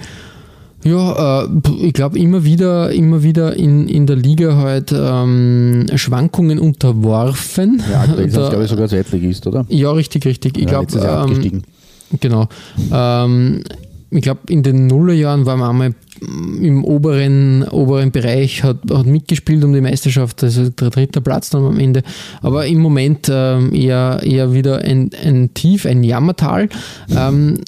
[0.85, 1.49] Ja, äh,
[1.81, 7.83] ich glaube immer wieder, immer wieder in, in der Liga halt ähm, Schwankungen unterworfen.
[7.91, 9.65] Ja, aktuell ist glaube ich sogar Zweitligist, oder?
[9.69, 10.57] Ja, richtig, richtig.
[10.57, 11.63] Ich ja, glaube, ähm,
[12.21, 12.49] genau.
[12.93, 13.63] Ähm,
[14.11, 15.95] ich glaube, in den Nullerjahren waren wir einmal
[16.61, 21.65] im oberen, oberen Bereich, hat, hat mitgespielt um die Meisterschaft, also der dritte Platz dann
[21.65, 22.03] am Ende.
[22.41, 26.69] Aber im Moment ähm, eher, eher wieder ein, ein Tief, ein Jammertal.
[27.11, 27.61] Ähm,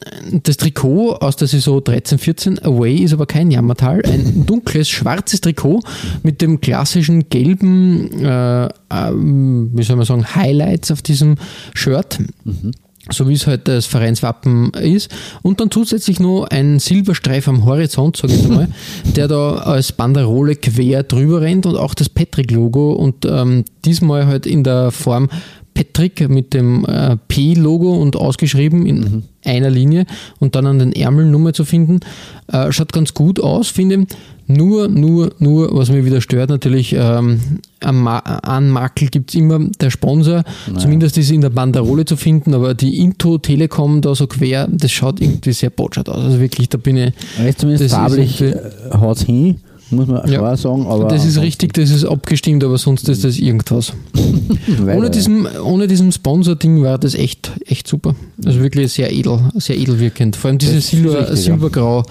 [0.43, 5.81] das Trikot aus der Saison 13-14 Away ist aber kein Jammertal, ein dunkles, schwarzes Trikot
[6.23, 11.37] mit dem klassischen gelben, äh, äh, wie soll man sagen, Highlights auf diesem
[11.75, 12.19] Shirt.
[12.45, 12.73] Mhm
[13.11, 15.11] so wie es halt das Vereinswappen ist.
[15.43, 18.69] Und dann zusätzlich noch ein Silberstreif am Horizont, sage ich mal,
[19.17, 24.47] der da als Banderole quer drüber rennt und auch das Patrick-Logo und ähm, diesmal halt
[24.47, 25.29] in der Form
[25.75, 29.23] Patrick mit dem äh, P-Logo und ausgeschrieben in mhm.
[29.45, 30.07] einer Linie
[30.39, 32.01] und dann an den Ärmeln Nummer zu finden.
[32.47, 34.17] Äh, schaut ganz gut aus, finde ich.
[34.47, 37.41] Nur, nur, nur, was mich wieder stört, natürlich, ähm,
[37.81, 40.79] an Makel gibt es immer der Sponsor, naja.
[40.79, 44.93] zumindest ist in der Banderole zu finden, aber die Into Telekom da so quer, das
[44.93, 46.23] schaut irgendwie sehr botschert aus.
[46.23, 47.15] Also wirklich, da bin ich.
[47.57, 48.55] Zumindest farblich äh,
[48.93, 49.61] haut hin
[49.91, 50.39] muss man ja.
[50.39, 50.87] schon sagen.
[50.87, 53.93] Aber das ist richtig, das ist abgestimmt, aber sonst ist das irgendwas.
[54.87, 58.15] ohne, diesem, ohne diesem Sponsor-Ding war das echt, echt super.
[58.45, 60.37] Also wirklich sehr edel, sehr edel wirkend.
[60.37, 62.05] Vor allem diese Silber, richtig, Silbergrau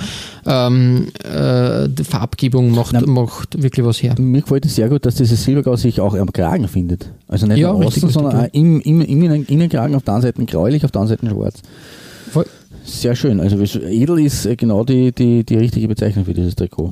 [0.46, 4.16] ähm, äh, Farbgebung macht, Nein, macht wirklich was her.
[4.20, 7.10] Mir gefällt es sehr gut, dass dieses Silbergrau sich auch am Kragen findet.
[7.28, 10.24] Also nicht ja, außen, richtig, sondern richtig, auch im, im, im Innenkragen auf der einen
[10.24, 11.62] Seite gräulich, auf der anderen Seite schwarz.
[12.32, 12.46] Voll.
[12.86, 13.40] Sehr schön.
[13.40, 16.92] Also edel ist genau die, die, die richtige Bezeichnung für dieses Trikot.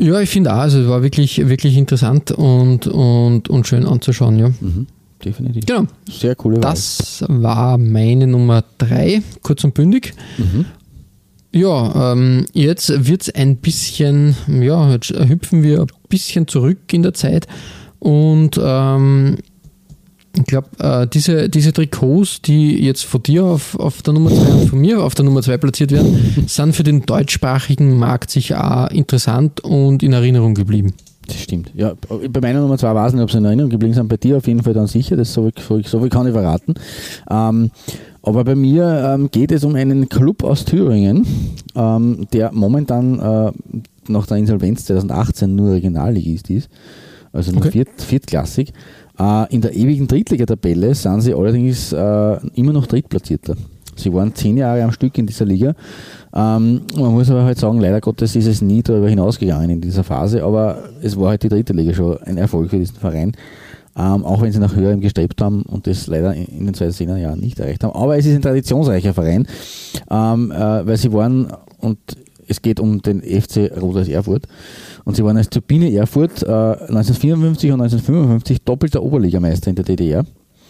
[0.00, 4.38] Ja, ich finde auch, also es war wirklich, wirklich interessant und, und, und schön anzuschauen,
[4.38, 4.48] ja.
[4.48, 4.86] Mhm,
[5.22, 5.66] definitiv.
[5.66, 5.84] Genau.
[6.10, 6.62] Sehr coole Wahl.
[6.62, 10.14] Das war meine Nummer drei, kurz und bündig.
[10.38, 10.64] Mhm.
[11.52, 17.02] Ja, ähm, jetzt wird es ein bisschen, ja, jetzt hüpfen wir ein bisschen zurück in
[17.02, 17.46] der Zeit
[17.98, 19.36] und ähm,
[20.36, 24.52] ich glaube, äh, diese, diese Trikots, die jetzt von dir auf, auf der Nummer 2
[24.52, 28.86] und von mir auf der Nummer 2 platziert werden, sind für den deutschsprachigen Markt sicher
[28.86, 30.94] auch interessant und in Erinnerung geblieben.
[31.26, 31.72] Das stimmt.
[31.74, 34.08] Ja, bei meiner Nummer 2 weiß ich nicht, ob sie in Erinnerung geblieben sind.
[34.08, 36.74] Bei dir auf jeden Fall dann sicher, das so, so, so viel kann ich verraten.
[37.30, 37.70] Ähm,
[38.22, 41.26] aber bei mir ähm, geht es um einen Club aus Thüringen,
[41.74, 43.52] ähm, der momentan äh,
[44.08, 46.68] nach der Insolvenz 2018 nur Regionalligist ist,
[47.32, 47.70] also nur okay.
[47.70, 48.72] viert, viertklassig.
[49.20, 53.54] Äh, in der ewigen Drittligatabelle sind sie allerdings äh, immer noch Drittplatzierter.
[53.96, 55.74] Sie waren zehn Jahre am Stück in dieser Liga.
[56.32, 60.04] Ähm, man muss aber halt sagen, leider Gottes ist es nie darüber hinausgegangen in dieser
[60.04, 63.32] Phase, aber es war halt die dritte Liga schon ein Erfolg für diesen Verein.
[63.96, 67.40] Ähm, auch wenn sie nach höherem gestrebt haben und das leider in den 2010er Jahren
[67.40, 67.92] nicht erreicht haben.
[67.92, 69.46] Aber es ist ein traditionsreicher Verein,
[70.08, 71.48] ähm, äh, weil sie waren,
[71.80, 71.98] und
[72.50, 74.46] es geht um den FC Rot Erfurt,
[75.04, 80.24] und sie waren als Turbine Erfurt äh, 1954 und 1955 doppelter Oberligameister in der DDR.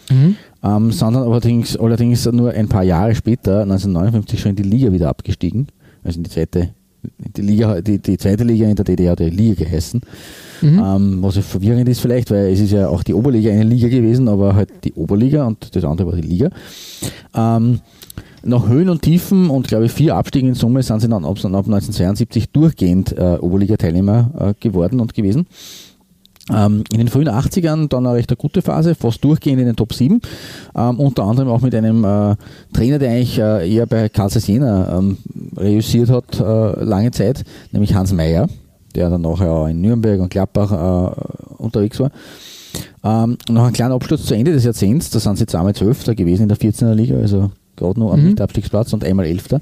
[0.09, 0.35] Mhm.
[0.63, 5.09] Ähm, sondern allerdings, allerdings nur ein paar Jahre später, 1959, schon in die Liga wieder
[5.09, 5.67] abgestiegen.
[6.03, 6.69] Also in die zweite,
[7.17, 10.01] die, Liga, die, die zweite Liga in der DDR hat die Liga geheißen.
[10.61, 10.79] Mhm.
[10.79, 13.87] Ähm, was ja verwirrend ist vielleicht, weil es ist ja auch die Oberliga eine Liga
[13.87, 16.49] gewesen, aber halt die Oberliga und das andere war die Liga.
[17.33, 17.79] Ähm,
[18.43, 21.37] nach Höhen und Tiefen und glaube ich vier Abstiegen in Summe sind sie dann ab,
[21.37, 25.47] 1972 durchgehend äh, Oberliga-Teilnehmer äh, geworden und gewesen.
[26.49, 29.93] Ähm, in den frühen 80ern dann eine recht gute Phase, fast durchgehend in den Top
[29.93, 30.19] 7.
[30.75, 32.35] Ähm, unter anderem auch mit einem äh,
[32.73, 35.17] Trainer, der eigentlich äh, eher bei Karl Jena ähm,
[35.55, 38.47] reüssiert hat, äh, lange Zeit, nämlich Hans Meyer,
[38.95, 42.11] der dann nachher auch in Nürnberg und Gladbach äh, unterwegs war.
[43.03, 46.43] Ähm, noch ein kleiner Absturz zu Ende des Jahrzehnts, da sind sie zweimal Zwölfter gewesen
[46.43, 47.51] in der 14er Liga, also
[47.81, 48.37] gerade noch am mhm.
[48.37, 49.57] Abstiegsplatz und einmal Elfter,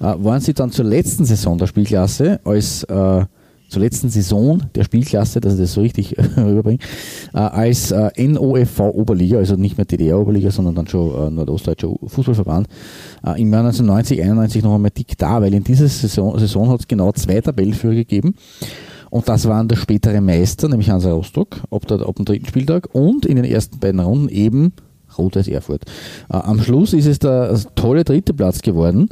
[0.00, 3.24] äh, waren sie dann zur letzten Saison der Spielklasse als äh,
[3.68, 6.78] zur letzten Saison der Spielklasse, dass ich das so richtig rüberbringe,
[7.32, 11.88] äh, als äh, NOFV Oberliga, also nicht mehr DDR Oberliga, sondern dann schon äh, Nordostdeutscher
[12.06, 12.68] Fußballverband,
[13.26, 16.80] äh, im Jahr 1990, 91 noch einmal dick da, weil in dieser Saison, Saison hat
[16.80, 18.34] es genau zwei Tabellenführer gegeben.
[19.10, 22.88] Und das waren der spätere Meister, nämlich Hansa Rostock, ab, der, ab dem dritten Spieltag
[22.92, 24.72] und in den ersten beiden Runden eben
[25.18, 25.82] Rot-Weiß Erfurt.
[26.30, 29.08] Äh, am Schluss ist es der tolle dritte Platz geworden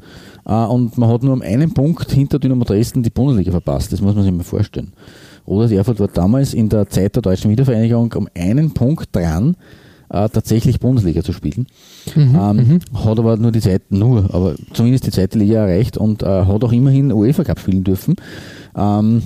[0.46, 3.92] äh, und man hat nur um einen Punkt hinter Dynamo Dresden die Bundesliga verpasst.
[3.92, 4.92] Das muss man sich mal vorstellen.
[5.46, 9.56] Rot-Weiß Erfurt war damals in der Zeit der deutschen Wiedervereinigung um einen Punkt dran,
[10.12, 11.66] äh, tatsächlich Bundesliga zu spielen.
[12.14, 12.80] Mhm, ähm, mhm.
[13.04, 16.64] hat aber nur die Zeit, nur, aber zumindest die zweite Liga erreicht und äh, hat
[16.64, 18.16] auch immerhin UEFA Cup spielen dürfen.
[18.76, 19.22] Ähm,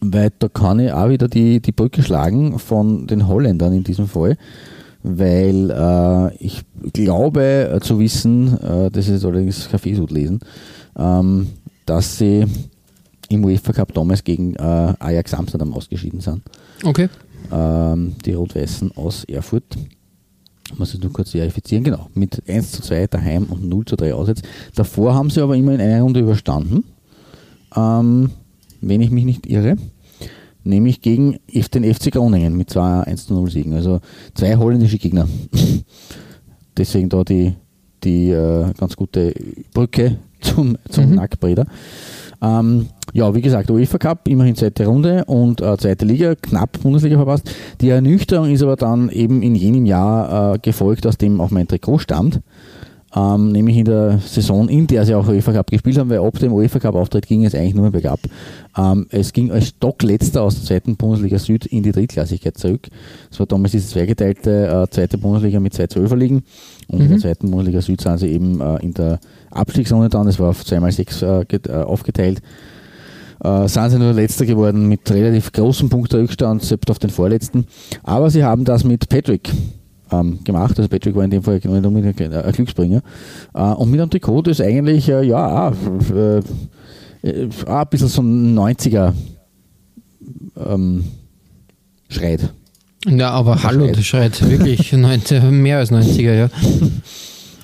[0.00, 4.06] weil da kann ich auch wieder die, die Brücke schlagen von den Holländern in diesem
[4.06, 4.36] Fall
[5.04, 6.62] weil äh, ich
[6.94, 10.40] glaube äh, zu wissen, äh, das ist allerdings Kaffeesud lesen,
[10.96, 11.48] ähm,
[11.84, 12.46] dass sie
[13.28, 16.42] im UEFA Cup damals gegen äh, Ajax Amsterdam ausgeschieden sind.
[16.82, 17.08] Okay.
[17.52, 19.76] Ähm, die Rot-Weißen aus Erfurt.
[20.72, 23.96] Ich muss es nur kurz verifizieren, genau, mit 1 zu 2 daheim und 0 zu
[23.96, 24.40] 3 auswärts.
[24.74, 26.84] Davor haben sie aber immer in einer Runde überstanden,
[27.76, 28.30] ähm,
[28.80, 29.76] wenn ich mich nicht irre
[30.64, 33.74] nämlich gegen den FC Groningen mit zwei 1 0 Siegen.
[33.74, 34.00] Also
[34.34, 35.28] zwei holländische Gegner.
[36.76, 37.54] Deswegen da die,
[38.02, 39.32] die äh, ganz gute
[39.72, 41.14] Brücke zum, zum mhm.
[41.16, 41.66] Nackbreder.
[42.42, 47.16] Ähm, ja, wie gesagt, UEFA Cup, immerhin zweite Runde und äh, zweite Liga, knapp Bundesliga
[47.16, 47.50] verpasst.
[47.80, 51.68] Die Ernüchterung ist aber dann eben in jenem Jahr äh, gefolgt, aus dem auch mein
[51.68, 52.40] Trikot stammt.
[53.16, 56.36] Ähm, nämlich in der Saison, in der sie auch UEFA Cup gespielt haben, weil ab
[56.40, 58.18] dem UEFA Cup Auftritt ging es eigentlich nur mehr bergab.
[58.76, 62.88] Ähm, es ging als Stockletzter aus der zweiten Bundesliga Süd in die Drittklassigkeit zurück.
[63.30, 66.42] Es war damals diese zweigeteilte äh, zweite Bundesliga mit zwei Zwölferligen
[66.88, 69.20] und in der zweiten Bundesliga Süd sind sie eben äh, in der
[69.52, 72.42] Abstiegsrunde dann, das war auf 2x6 äh, get- äh, aufgeteilt,
[73.44, 77.66] äh, sind sie nur letzter geworden mit relativ großem Punkterückstand, selbst auf den vorletzten.
[78.02, 79.52] Aber sie haben das mit Patrick
[80.10, 80.78] ähm, gemacht.
[80.78, 83.02] Also Patrick war in dem Fall nicht unbedingt ein ein Glücksbringer.
[83.54, 86.38] Äh, und mit einem Trikot, das eigentlich äh, ja auch, äh,
[87.22, 89.12] äh, ein bisschen so ein 90er
[90.56, 91.04] ähm,
[92.08, 92.52] schreit.
[93.06, 93.96] Ja, aber hallo, schreit.
[93.96, 96.50] das schreit wirklich 90, mehr als 90er, ja.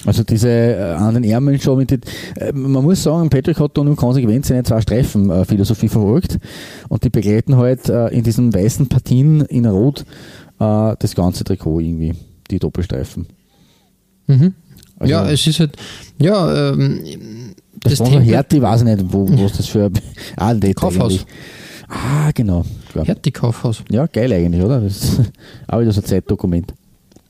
[0.07, 2.01] Also diese äh, an den Ärmeln schon mit den,
[2.36, 6.38] äh, man muss sagen, Patrick hat da nur konsequent seine zwei Streifen-Philosophie verfolgt
[6.88, 10.07] und die begleiten halt äh, in diesen weißen Partien in Rot
[10.59, 12.14] äh, das ganze Trikot irgendwie,
[12.51, 13.26] die Doppelstreifen.
[14.26, 14.55] Mhm.
[14.98, 15.76] Also, ja, es ist halt,
[16.20, 17.01] ja, ähm,
[17.80, 19.90] das, das war Tempo- Hertie, weiß ich nicht, wo was das für
[20.36, 21.12] ah, nicht Kaufhaus.
[21.12, 21.26] eigentlich.
[21.88, 22.64] Ah, genau.
[22.92, 23.05] Klar.
[23.07, 23.82] Hertie-Kaufhaus.
[23.90, 24.80] Ja, geil eigentlich, oder?
[24.80, 25.18] Das
[25.66, 26.72] auch wieder so ein Zeitdokument.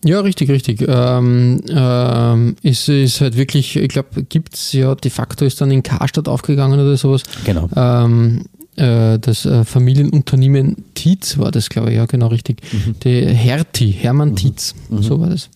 [0.05, 0.85] Ja, richtig, richtig.
[0.87, 5.71] Ähm, ähm, ist, ist halt wirklich, ich glaube, gibt es ja, de facto ist dann
[5.71, 7.23] in Karstadt aufgegangen oder sowas.
[7.45, 7.69] Genau.
[7.77, 8.45] Ähm,
[8.77, 12.61] äh, das äh, Familienunternehmen Tietz war das, glaube ich, ja, genau richtig.
[12.73, 12.95] Mhm.
[13.05, 15.49] Die Hertie, Hermann Tietz, so war das.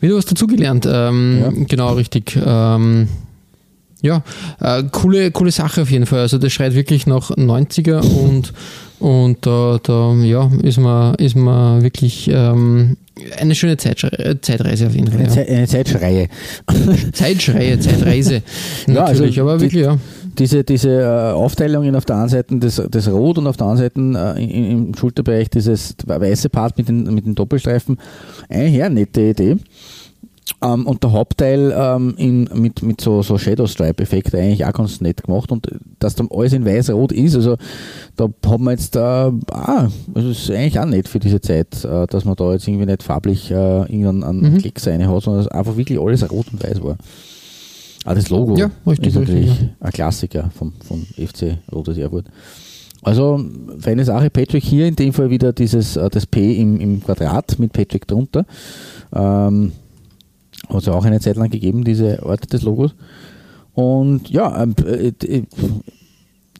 [0.00, 0.86] Wieder was dazugelernt.
[0.90, 1.50] Ähm, Ja.
[1.68, 2.38] Genau, richtig.
[2.44, 3.08] Ähm,
[4.00, 4.22] ja,
[4.60, 6.20] äh, coole, coole Sache auf jeden Fall.
[6.20, 8.52] Also das schreit wirklich nach 90er und,
[9.00, 12.96] und da, da ja, ist man, ist man wirklich ähm,
[13.40, 15.16] eine schöne Zeitschre Zeitreise auf jeden Fall.
[15.22, 15.34] Eine, Ja.
[15.34, 16.28] Zeit, eine Zeitschreie.
[17.12, 18.42] Zeitschreie, Zeitreise.
[18.86, 19.98] Ja, also Natürlich, aber die- wirklich, ja.
[20.38, 24.14] Diese, diese äh, Aufteilungen auf der einen Seite das, das Rot und auf der anderen
[24.14, 27.98] Seite äh, im, im Schulterbereich dieses weiße Part mit den, mit den Doppelstreifen,
[28.48, 29.56] eine her nette Idee.
[30.62, 35.00] Ähm, und der Hauptteil ähm, in, mit, mit so, so Shadow Stripe-Effekt eigentlich auch ganz
[35.00, 35.68] nett gemacht und
[35.98, 37.56] dass dann alles in weiß-rot ist, also
[38.16, 42.06] da haben wir jetzt, äh, ah, das ist eigentlich auch nett für diese Zeit, äh,
[42.06, 44.58] dass man da jetzt irgendwie nicht farblich äh, irgendeinen einen Mhm.
[44.58, 46.96] Klecks rein hat, sondern dass einfach wirklich alles rot und weiß war.
[48.08, 52.24] Ah, das Logo Ja, richtig, ist natürlich richtig, ein Klassiker vom, vom FC Rotes Erfurt.
[53.02, 53.38] Also,
[53.80, 54.30] feine Sache.
[54.30, 58.06] Patrick hier in dem Fall wieder dieses, äh, das P im, im Quadrat mit Patrick
[58.06, 58.46] drunter.
[59.14, 59.72] Ähm,
[60.70, 62.94] hat es ja auch eine Zeit lang gegeben, diese Art des Logos.
[63.74, 65.42] Und ja, ähm, äh, äh,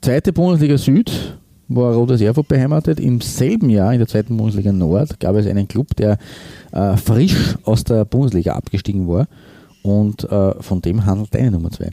[0.03, 1.11] zweite Bundesliga Süd
[1.68, 3.01] war Rotes Erfurt beheimatet.
[3.01, 6.18] Im selben Jahr in der zweiten Bundesliga Nord gab es einen Club, der
[6.72, 9.28] äh, frisch aus der Bundesliga abgestiegen war.
[9.89, 11.91] Und äh, von dem handelt deine Nummer zwei.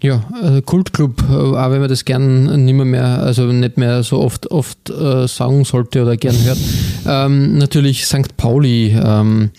[0.00, 4.04] Ja, äh, Kultclub, äh, auch wenn man das gern nicht mehr, mehr also nicht mehr
[4.04, 6.58] so oft, oft äh, sagen sollte oder gern hört.
[7.06, 8.34] Ähm, natürlich St.
[8.38, 9.50] Pauli ähm,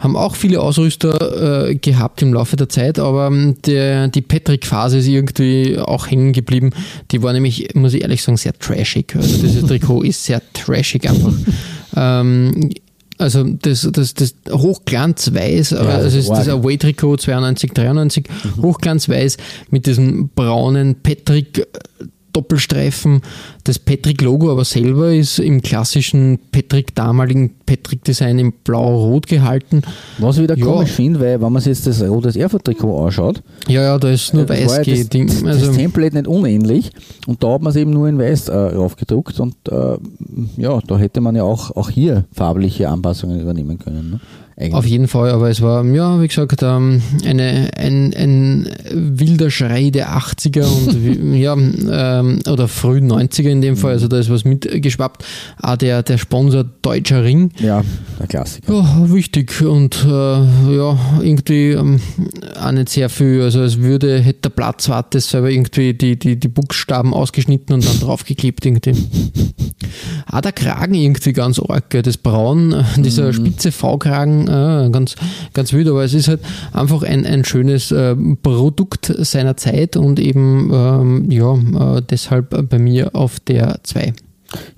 [0.00, 4.98] haben auch viele Ausrüster äh, gehabt im Laufe der Zeit, aber ähm, der, die Patrick-Phase
[4.98, 6.70] ist irgendwie auch hängen geblieben.
[7.12, 9.14] Die war nämlich, muss ich ehrlich sagen, sehr trashig.
[9.14, 11.34] Also dieses Trikot ist sehr trashig einfach.
[11.96, 12.70] ähm,
[13.22, 16.60] also das, das, das Hochglanzweiß, aber das also ist das arg.
[16.60, 18.28] Away-Trikot 92, 93,
[18.60, 19.36] Hochglanzweiß
[19.70, 21.66] mit diesem braunen Patrick
[22.32, 23.22] Doppelstreifen.
[23.64, 29.82] Das Patrick-Logo aber selber ist im klassischen Patrick, damaligen Patrick-Design in blau-rot gehalten.
[30.18, 30.64] Was ich wieder Ja.
[30.66, 34.34] komisch finde, weil wenn man sich jetzt das Rotes Erfurt-Trikot anschaut, Ja, ja, da ist
[34.34, 35.30] nur das weiß das, Ding.
[35.46, 36.90] Also, das Template nicht unähnlich
[37.26, 39.96] und da hat man es eben nur in weiß äh, raufgedruckt und äh,
[40.56, 44.10] ja, da hätte man ja auch, auch hier farbliche Anpassungen übernehmen können.
[44.12, 44.20] Ne?
[44.62, 44.74] Eigentlich.
[44.74, 49.90] Auf jeden Fall, aber es war, ja, wie gesagt, ähm, eine, ein, ein wilder Schrei
[49.90, 54.44] der 80er und ja, ähm, oder frühen 90er in dem Fall, also da ist was
[54.44, 55.24] mitgeschwappt.
[55.60, 57.82] Auch der, der Sponsor Deutscher Ring, ja,
[58.20, 58.72] der Klassiker.
[58.72, 61.98] ja, wichtig und äh, ja, irgendwie ähm,
[62.60, 63.42] auch nicht sehr viel.
[63.42, 67.84] Also es würde, hätte der Platzwart das selber irgendwie die, die, die Buchstaben ausgeschnitten und
[67.84, 68.94] dann draufgeklebt irgendwie.
[70.30, 72.02] Auch der Kragen irgendwie ganz arg, gell?
[72.02, 74.51] das Braun, äh, dieser spitze V-Kragen,
[74.90, 75.16] ganz,
[75.52, 76.40] ganz wild, aber es ist halt
[76.72, 82.78] einfach ein, ein schönes äh, Produkt seiner Zeit und eben ähm, ja, äh, deshalb bei
[82.78, 84.12] mir auf der 2.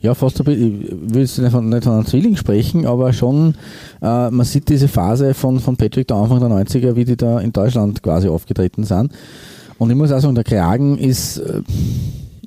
[0.00, 3.12] Ja, fast ein bisschen, ich will jetzt nicht von, nicht von einem Zwilling sprechen, aber
[3.12, 3.54] schon,
[4.02, 7.40] äh, man sieht diese Phase von, von Patrick der Anfang der 90er, wie die da
[7.40, 9.12] in Deutschland quasi aufgetreten sind.
[9.78, 11.62] Und ich muss auch sagen, der Kragen ist, äh,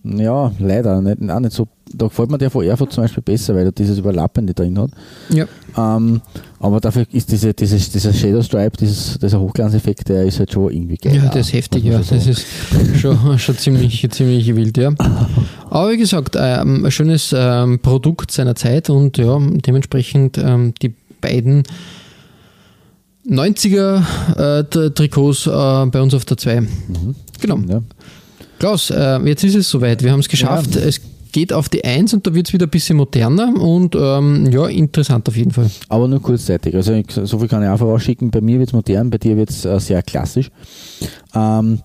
[0.03, 3.55] ja, leider nicht, auch nicht so da gefällt mir der von Erfurt zum Beispiel besser,
[3.55, 4.91] weil er dieses Überlappende drin hat.
[5.29, 5.45] Ja.
[5.77, 6.21] Ähm,
[6.59, 10.71] aber dafür ist diese, dieses, dieser Shadow Stripe, dieses, dieser Hochglanzeffekt, der ist halt schon
[10.71, 11.15] irgendwie geil.
[11.15, 11.99] Ja, das ist heftig, ja.
[11.99, 12.45] Das ist
[12.99, 14.91] schon, schon ziemlich, ziemlich wild, ja.
[15.69, 20.93] Aber wie gesagt, ähm, ein schönes ähm, Produkt seiner Zeit und ja, dementsprechend ähm, die
[21.21, 21.63] beiden
[23.29, 26.63] 90er-Trikots äh, bei uns auf der 2.
[27.41, 27.57] Genau.
[27.57, 27.69] sagen.
[27.69, 27.81] Ja.
[28.59, 30.01] Klaus, äh, jetzt ist es soweit.
[30.03, 30.75] Wir haben es geschafft.
[30.75, 30.99] Es
[31.37, 34.65] geht auf die 1 und da wird es wieder ein bisschen moderner und ähm, ja,
[34.65, 35.69] interessant auf jeden Fall.
[35.87, 36.73] Aber nur kurzzeitig.
[36.73, 38.31] Also ich, so viel kann ich auch vorausschicken.
[38.31, 40.49] Bei mir wird es modern, bei dir wird es äh, sehr klassisch.
[41.35, 41.81] Ähm,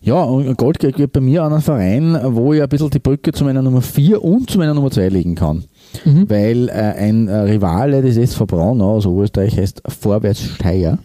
[0.00, 3.32] ja, und Gold geht bei mir an einen Verein, wo ich ein bisschen die Brücke
[3.32, 5.64] zu meiner Nummer 4 und zu meiner Nummer 2 legen kann.
[6.26, 10.98] Weil äh, ein äh, Rivale des SV Braunau aus Oberösterreich heißt Vorwärts Steyr.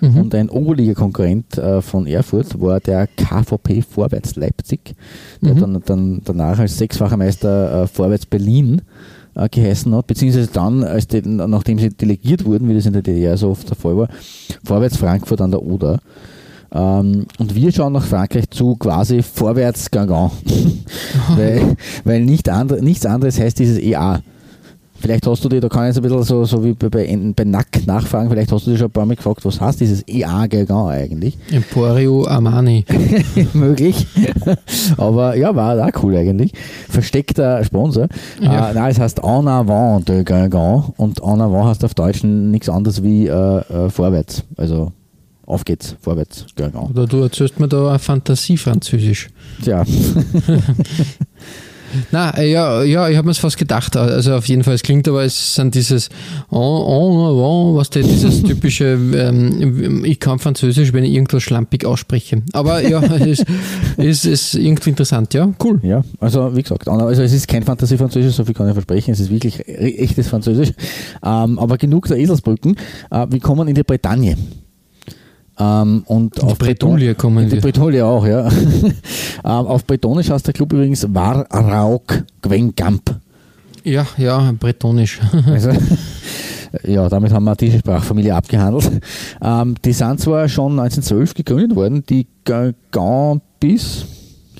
[0.00, 4.94] Und ein Oberliga-Konkurrent äh, von Erfurt war der KVP Vorwärts Leipzig,
[5.40, 8.82] der dann, dann danach als sechsfacher Meister äh, Vorwärts Berlin
[9.34, 13.02] äh, geheißen hat, beziehungsweise dann, als die, nachdem sie delegiert wurden, wie das in der
[13.02, 14.08] DDR so oft der Fall war,
[14.64, 16.00] Vorwärts Frankfurt an der Oder.
[16.72, 20.30] Ähm, und wir schauen nach Frankreich zu quasi vorwärts Gangan.
[21.36, 24.20] weil weil nicht andre, nichts anderes heißt dieses EA.
[25.00, 27.32] Vielleicht hast du dir, da kann ich jetzt ein bisschen so, so wie bei, bei,
[27.34, 30.06] bei Nack nachfragen, vielleicht hast du dir schon ein paar Mal gefragt, was heißt dieses
[30.06, 31.38] EA Gangan eigentlich?
[31.50, 32.84] Emporio Armani.
[33.54, 34.06] Möglich.
[34.98, 36.52] Aber ja, war auch cool eigentlich.
[36.88, 38.08] Versteckter Sponsor.
[38.40, 38.70] Ja.
[38.70, 42.68] Äh, nein, es heißt En avant de Gangan und En avant heißt auf Deutsch nichts
[42.68, 44.44] anderes wie äh, äh, vorwärts.
[44.56, 44.92] Also
[45.46, 46.90] auf geht's, vorwärts Gangan.
[46.90, 49.30] Oder du erzählst mir da Fantasie-Französisch.
[49.62, 49.82] Tja,
[52.10, 53.96] Na, äh, ja, ja, ich habe mir fast gedacht.
[53.96, 56.08] Also auf jeden Fall, es klingt aber, es sind dieses
[56.50, 61.84] en, en avant, was der dieses typische, ähm, ich kann Französisch, wenn ich irgendwas schlampig
[61.84, 62.42] ausspreche.
[62.52, 63.46] Aber ja, es ist,
[63.96, 65.80] ist, ist irgendwie interessant, ja, cool.
[65.82, 69.20] Ja, also wie gesagt, also es ist kein Fantasie-Französisch, so viel kann ich versprechen, es
[69.20, 70.72] ist wirklich echtes Französisch.
[71.24, 72.76] Ähm, aber genug der Eselsbrücken.
[73.10, 74.36] Äh, wir kommen in die Bretagne.
[75.60, 77.60] Ähm, und auf Bretouille Breton- kommen in die wir.
[77.62, 78.48] Bretouille auch, ja.
[78.48, 78.92] ähm,
[79.44, 83.16] auf Bretonisch heißt der Club übrigens Warrauk Gwengamp.
[83.84, 85.20] Ja, ja, bretonisch.
[85.46, 85.70] Also,
[86.84, 88.88] ja, damit haben wir diese Sprachfamilie abgehandelt.
[89.42, 94.04] Ähm, die sind zwar schon 1912 gegründet worden, die Gambis,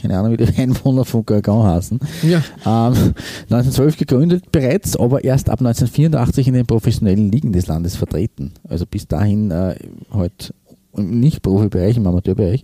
[0.00, 2.00] keine Ahnung, wie die Einwohner von Gauguin heißen.
[2.22, 2.38] Ja.
[2.66, 3.14] Ähm,
[3.50, 8.52] 1912 gegründet bereits, aber erst ab 1984 in den professionellen Ligen des Landes vertreten.
[8.68, 9.76] Also bis dahin äh,
[10.12, 10.52] halt
[10.96, 12.62] im Nicht-Profibereich, im Amateurbereich.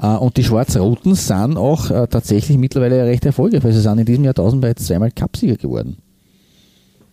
[0.00, 4.06] Äh, und die Schwarz-Roten sind auch äh, tatsächlich mittlerweile recht erfolgreich, weil sie sind in
[4.06, 5.98] diesem Jahrtausend bereits zweimal Cupsieger geworden.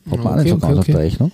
[0.10, 1.32] Hat man auch nicht so Okay, ganz okay, auf der Rechnung.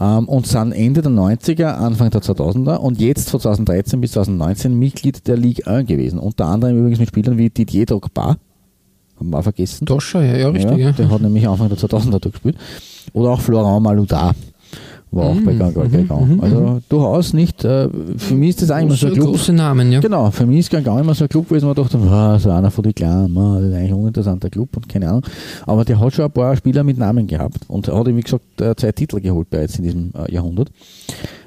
[0.00, 4.76] Ähm, und sind Ende der 90er, Anfang der 2000er und jetzt von 2013 bis 2019
[4.76, 6.18] Mitglied der Ligue 1 gewesen.
[6.18, 8.36] Unter anderem übrigens mit Spielern wie Didier Drogba,
[9.16, 9.86] haben wir auch vergessen.
[9.86, 10.92] Toscher, ja, ja, richtig, ja.
[10.92, 12.56] Der hat nämlich Anfang der 2000er da gespielt.
[13.12, 14.32] Oder auch Florent Malouda
[15.14, 15.90] war auch Mhm, bei Gangan.
[16.08, 16.40] Gangan.
[16.40, 19.26] Also durchaus nicht, äh, für mich ist das immer so ein Club.
[19.26, 20.00] große Namen, ja.
[20.00, 22.70] Genau, für mich ist Gangan immer so ein Club wo ich dachte, wow, so einer
[22.70, 25.22] von den Kleinen, man, das ist eigentlich ein uninteressanter Club und keine Ahnung.
[25.66, 28.74] Aber der hat schon ein paar Spieler mit Namen gehabt und hat, wie gesagt, äh,
[28.76, 30.70] zwei Titel geholt bereits in diesem äh, Jahrhundert.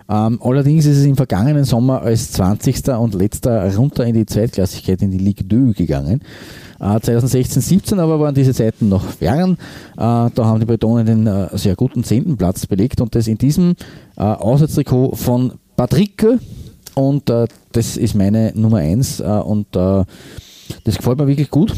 [0.09, 2.88] Ähm, allerdings ist es im vergangenen Sommer als 20.
[2.97, 6.22] und letzter runter in die Zweitklassigkeit, in die Ligue 2 gegangen.
[6.80, 9.54] Äh, 2016, 17 aber waren diese Zeiten noch fern.
[9.94, 13.38] Äh, da haben die Bretonen den äh, sehr guten zehnten Platz belegt und das in
[13.38, 13.76] diesem
[14.16, 16.26] äh, Auswärtstrikot von Patrick
[16.96, 20.04] und äh, das ist meine Nummer 1 äh, und äh,
[20.84, 21.74] das gefällt mir wirklich gut.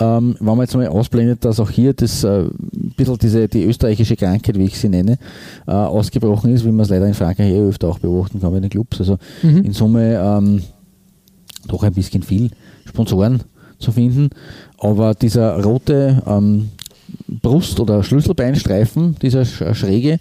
[0.00, 3.64] Ähm, wenn man jetzt mal ausblendet, dass auch hier das äh, ein bisschen diese, die
[3.64, 5.18] österreichische Krankheit, wie ich sie nenne,
[5.66, 8.60] äh, ausgebrochen ist, wie man es leider in Frankreich eh öfter auch beobachten kann bei
[8.60, 9.00] den Clubs.
[9.00, 10.62] Also in Summe ähm,
[11.66, 12.50] doch ein bisschen viel
[12.84, 13.42] Sponsoren
[13.78, 14.30] zu finden.
[14.78, 16.70] Aber dieser rote ähm,
[17.42, 20.18] Brust- oder Schlüsselbeinstreifen, dieser sch- schräge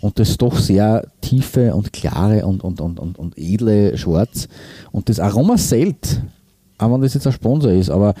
[0.00, 4.48] und das doch sehr tiefe und klare und, und, und, und, und edle Schwarz
[4.92, 6.22] und das Aroma Selt,
[6.78, 8.14] auch wenn das jetzt ein Sponsor ist, aber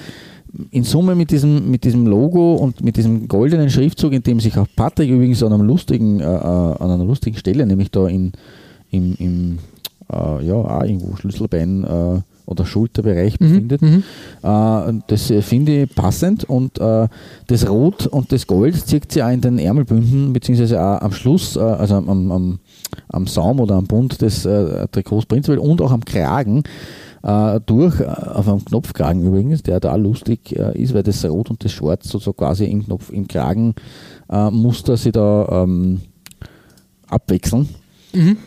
[0.70, 4.56] in Summe mit diesem, mit diesem Logo und mit diesem goldenen Schriftzug, in dem sich
[4.56, 8.32] auch Patrick übrigens an, einem lustigen, äh, äh, an einer lustigen Stelle, nämlich da in,
[8.90, 9.58] im, im
[10.12, 13.82] äh, ja, irgendwo Schlüsselbein äh, oder Schulterbereich befindet.
[14.42, 17.08] Äh, das äh, finde ich passend und äh,
[17.46, 21.56] das Rot und das Gold zieht sich auch in den Ärmelbünden, beziehungsweise auch am Schluss,
[21.56, 22.58] äh, also am, am,
[23.08, 26.64] am Saum oder am Bund des äh, Trikots prinzipiell und auch am Kragen
[27.22, 31.72] äh, durch, auf einem Knopfkragen übrigens, der da lustig ist, weil das Rot und das
[31.72, 33.74] Schwarz so, so quasi im Knopf, im Kragen
[34.28, 36.02] äh, Muster sie da ähm,
[37.08, 37.68] abwechseln.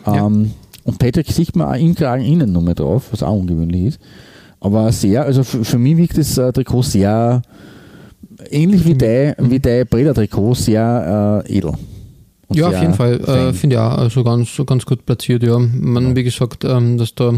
[0.06, 0.52] Ähm,
[0.88, 4.00] und Patrick sieht man auch im Kragen innen nochmal drauf, was auch ungewöhnlich ist.
[4.58, 7.42] Aber sehr, also für, für mich wirkt das äh, Trikot sehr
[8.50, 11.72] ähnlich wie dein, wie dein Breda-Trikot, sehr äh, edel.
[12.48, 13.20] Und Ja, auf jeden Fall.
[13.20, 13.52] Äh.
[13.52, 13.98] Finde ich auch.
[13.98, 15.58] Also ganz, ganz gut platziert, ja.
[15.58, 17.34] Man, wie gesagt, ähm, dass da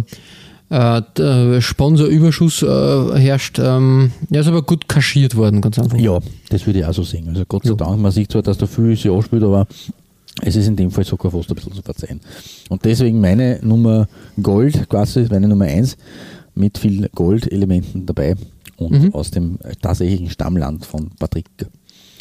[0.68, 3.58] äh, der Sponsorüberschuss äh, herrscht.
[3.58, 5.98] Ähm, ja, ist aber gut kaschiert worden, ganz einfach.
[5.98, 6.20] Ja,
[6.50, 7.28] das würde ich auch so sehen.
[7.28, 7.76] Also Gott sei Ja.
[7.76, 9.66] Dank, man sieht zwar, dass da viel sich anspielt, aber
[10.42, 12.20] es ist in dem Fall sogar fast ein bisschen zu verzeihen.
[12.68, 14.08] Und deswegen meine Nummer
[14.42, 15.96] Gold, quasi meine Nummer 1,
[16.54, 18.34] mit viel Goldelementen dabei
[18.76, 19.14] und Mhm.
[19.14, 21.46] aus dem tatsächlichen Stammland von Patrick.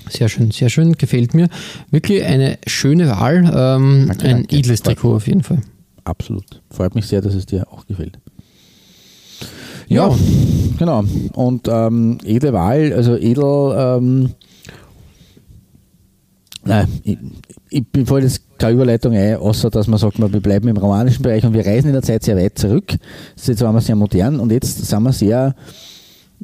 [0.09, 1.49] Sehr schön, sehr schön, gefällt mir.
[1.91, 3.37] Wirklich eine schöne Wahl.
[3.45, 4.55] Ähm, Danke, ein danke.
[4.57, 5.61] edles Trikot auf jeden Fall.
[6.03, 6.61] Absolut.
[6.71, 8.17] Freut mich sehr, dass es dir auch gefällt.
[9.87, 10.07] Ja.
[10.09, 10.15] Ja,
[10.77, 11.03] genau.
[11.33, 14.29] Und ähm, edle Wahl, also edel, ähm,
[16.69, 17.17] nein, ich,
[17.69, 21.23] ich bin voll jetzt keine Überleitung ein, außer dass man sagt, wir bleiben im romanischen
[21.23, 22.95] Bereich und wir reisen in der Zeit sehr weit zurück.
[23.35, 25.55] Jetzt waren wir sehr modern und jetzt sind wir sehr,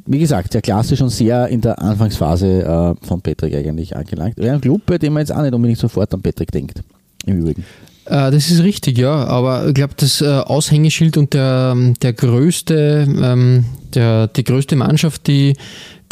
[0.04, 4.36] wie gesagt, sehr klassisch und sehr in der Anfangsphase äh, von Patrick eigentlich angelangt.
[4.36, 6.82] Wäre ein Club, bei dem man jetzt auch nicht unbedingt sofort an Patrick denkt.
[7.24, 7.64] Im Übrigen.
[8.06, 9.24] Äh, das ist richtig, ja.
[9.24, 13.64] Aber ich glaube, das äh, Aushängeschild und der, der größte, ähm,
[13.94, 15.54] der, die größte Mannschaft, die,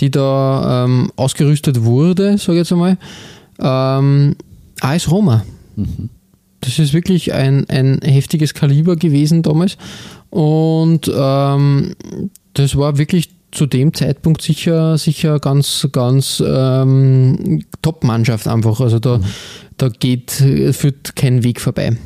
[0.01, 2.99] die da ähm, ausgerüstet wurde, sage ich jetzt einmal,
[3.59, 4.37] ähm,
[4.81, 5.45] AS Roma.
[6.61, 9.77] Das ist wirklich ein, ein heftiges Kaliber gewesen damals.
[10.31, 11.95] Und ähm,
[12.55, 18.81] das war wirklich zu dem Zeitpunkt sicher, sicher ganz, ganz ähm, Top-Mannschaft einfach.
[18.81, 19.21] Also da,
[19.77, 21.97] da geht, führt kein Weg vorbei.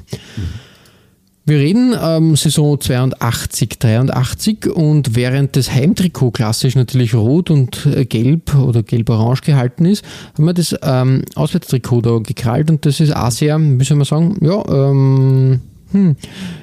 [1.48, 8.04] Wir reden ähm, Saison 82, 83 und während das Heimtrikot klassisch natürlich rot und äh,
[8.04, 13.16] gelb oder gelb-orange gehalten ist, haben wir das ähm, Auswärtstrikot da gekrallt und das ist
[13.16, 15.60] auch sehr, wie soll man sagen, ja, ähm,
[15.92, 16.16] hm,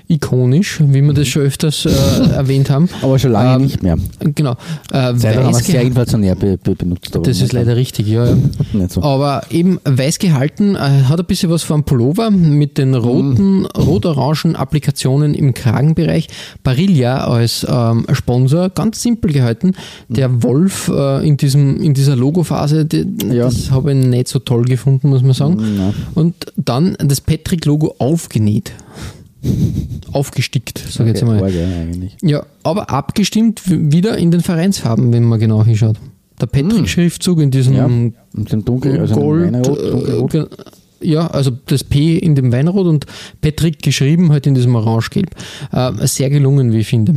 [0.08, 1.90] ikonisch, wie wir das schon öfters äh,
[2.36, 2.90] erwähnt haben.
[3.02, 3.98] Aber schon lange Ähm, nicht mehr.
[4.20, 4.52] Genau.
[4.92, 7.18] Äh, Seitdem haben wir es inflationär be be benutzt.
[7.22, 8.26] das ist leider richtig, ja.
[8.74, 8.90] ja.
[8.90, 9.02] So.
[9.02, 14.56] Aber eben weiß gehalten, äh, hat ein bisschen was von Pullover mit den roten, rot-orangen
[14.56, 16.28] Applikationen im Kragenbereich.
[16.64, 19.74] Barilla als ähm, Sponsor, ganz simpel gehalten.
[20.08, 23.46] Der Wolf äh, in, diesem, in dieser Logophase, die, Ja.
[23.46, 25.58] das habe ich nicht so toll gefunden, muss man sagen.
[25.78, 25.94] Na.
[26.14, 28.72] Und dann das Patrick-Logo aufgenäht.
[30.12, 31.44] Aufgestickt, sage ich jetzt mal.
[31.44, 32.16] eigentlich.
[32.22, 35.98] Ja, aber abgestimmt wieder in den Vereinsfarben, wenn man genau hinschaut.
[36.42, 38.14] Der Patrick-Schriftzug in diesem Ja, und
[38.52, 39.54] dem Dunkel, also Gold.
[39.54, 40.34] Weinrot, Dunkelrot.
[40.34, 40.48] äh, ge-
[41.02, 43.06] ja, also das P in dem Weinrot und
[43.42, 45.30] Patrick geschrieben halt in diesem Orangegelb.
[45.72, 47.16] Äh, sehr gelungen, wie ich finde.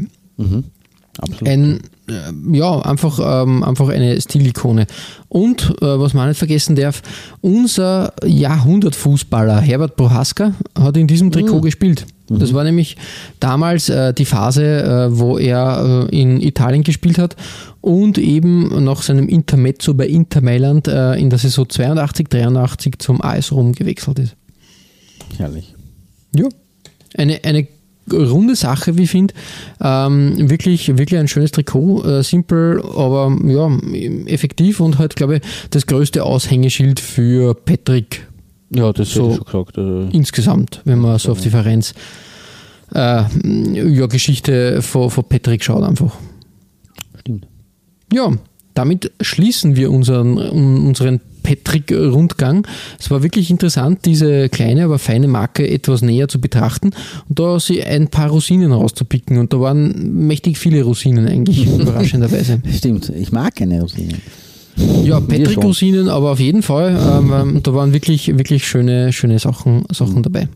[1.21, 1.49] Absolut.
[1.49, 4.87] Ein, äh, ja, einfach, ähm, einfach eine Stilikone.
[5.29, 7.03] Und, äh, was man nicht vergessen darf,
[7.41, 12.07] unser Jahrhundertfußballer Herbert Prohaska hat in diesem Trikot gespielt.
[12.29, 12.97] Das war nämlich
[13.41, 17.37] damals äh, die Phase, äh, wo er äh, in Italien gespielt hat
[17.81, 23.23] und eben nach seinem Intermezzo bei Inter Mailand äh, in der Saison 82, 83 zum
[23.23, 24.37] AS Rom gewechselt ist.
[25.39, 25.75] Herrlich.
[26.35, 26.49] Ja.
[27.17, 27.67] Eine, eine
[28.13, 29.35] runde Sache, wie ich finde.
[29.81, 32.05] Ähm, wirklich, wirklich ein schönes Trikot.
[32.05, 33.71] Äh, simpel, aber ja,
[34.27, 38.27] effektiv und halt, glaube ich, das größte Aushängeschild für Patrick
[38.71, 39.31] Ja, das So.
[39.33, 39.79] hätte ich schon gesagt.
[39.79, 41.95] Also, insgesamt, wenn man so auf die Vereins
[42.95, 43.23] äh,
[43.75, 46.15] ja, Geschichte von, von Patrick schaut einfach.
[47.21, 47.47] stimmt.
[48.13, 48.33] Ja,
[48.75, 52.67] damit schließen wir unseren, unseren Patrick-Rundgang.
[52.99, 56.91] Es war wirklich interessant, diese kleine, aber feine Marke etwas näher zu betrachten
[57.29, 59.39] und da sie ein paar Rosinen rauszupicken.
[59.39, 62.63] Und da waren mächtig viele Rosinen eigentlich, überraschenderweise.
[62.75, 64.21] Stimmt, ich mag keine Rosinen.
[65.05, 70.23] Ja, Patrick-Rosinen, aber auf jeden Fall, ähm, da waren wirklich, wirklich schöne, schöne Sachen, Sachen
[70.23, 70.49] dabei.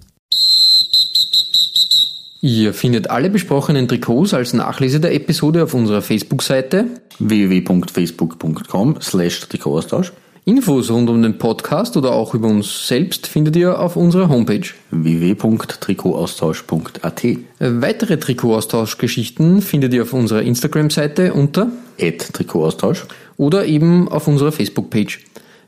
[2.40, 6.86] Ihr findet alle besprochenen Trikots als Nachlese der Episode auf unserer Facebook-Seite
[7.20, 10.12] www.facebook.com slash Trikotaustausch
[10.44, 14.64] Infos rund um den Podcast oder auch über uns selbst findet ihr auf unserer Homepage.
[14.90, 17.22] www.trikotaustausch.at
[17.60, 21.70] Weitere Trikotaustauschgeschichten findet ihr auf unserer Instagram-Seite unter
[22.00, 23.04] at Trikotaustausch
[23.42, 25.18] oder eben auf unserer Facebook-Page.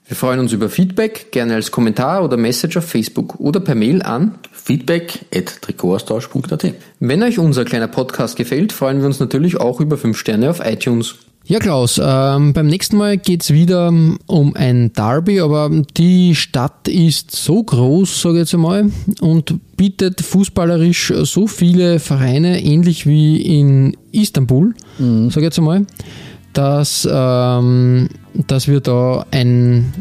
[0.07, 4.01] Wir freuen uns über Feedback, gerne als Kommentar oder Message auf Facebook oder per Mail
[4.03, 4.37] an.
[4.53, 9.99] feedback at Trikotaustausch.at Wenn euch unser kleiner Podcast gefällt, freuen wir uns natürlich auch über
[9.99, 11.17] 5 Sterne auf iTunes.
[11.47, 16.87] Ja, Klaus, ähm, beim nächsten Mal geht's wieder ähm, um ein Derby, aber die Stadt
[16.89, 23.43] ist so groß, sage ich jetzt einmal, und bietet fußballerisch so viele Vereine, ähnlich wie
[23.43, 25.85] in Istanbul, sage ich jetzt einmal,
[26.55, 28.09] dass, ähm,
[28.47, 29.93] dass wir da ein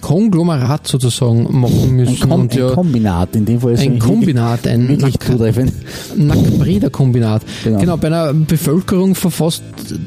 [0.00, 2.14] Konglomerat sozusagen machen müssen.
[2.14, 5.72] Ein, Kom und ein ja, Kombinat, in dem Fall ist ein Kombinat, ein Nack- zutreffend.
[6.16, 7.42] Nackbreder-Kombinat.
[7.62, 7.78] Genau.
[7.80, 7.96] Genau.
[7.98, 9.62] bei einer Bevölkerung von fast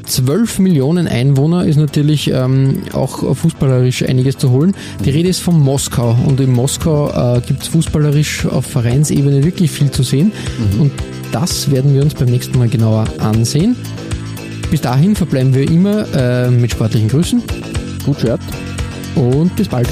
[0.06, 4.74] 12 Millionen Einwohner ist natürlich ähm, auch fußballerisch einiges zu holen.
[5.06, 9.70] Die Rede ist von Moskau und in Moskau äh, gibt es fußballerisch auf Vereinsebene wirklich
[9.70, 10.32] viel zu sehen
[10.80, 10.92] und
[11.32, 13.76] das werden wir uns beim nächsten Mal genauer ansehen.
[14.70, 17.42] Bis dahin verbleiben wir immer äh, mit sportlichen Grüßen
[18.06, 18.40] Gut Shirt.
[19.16, 19.88] und bis bald.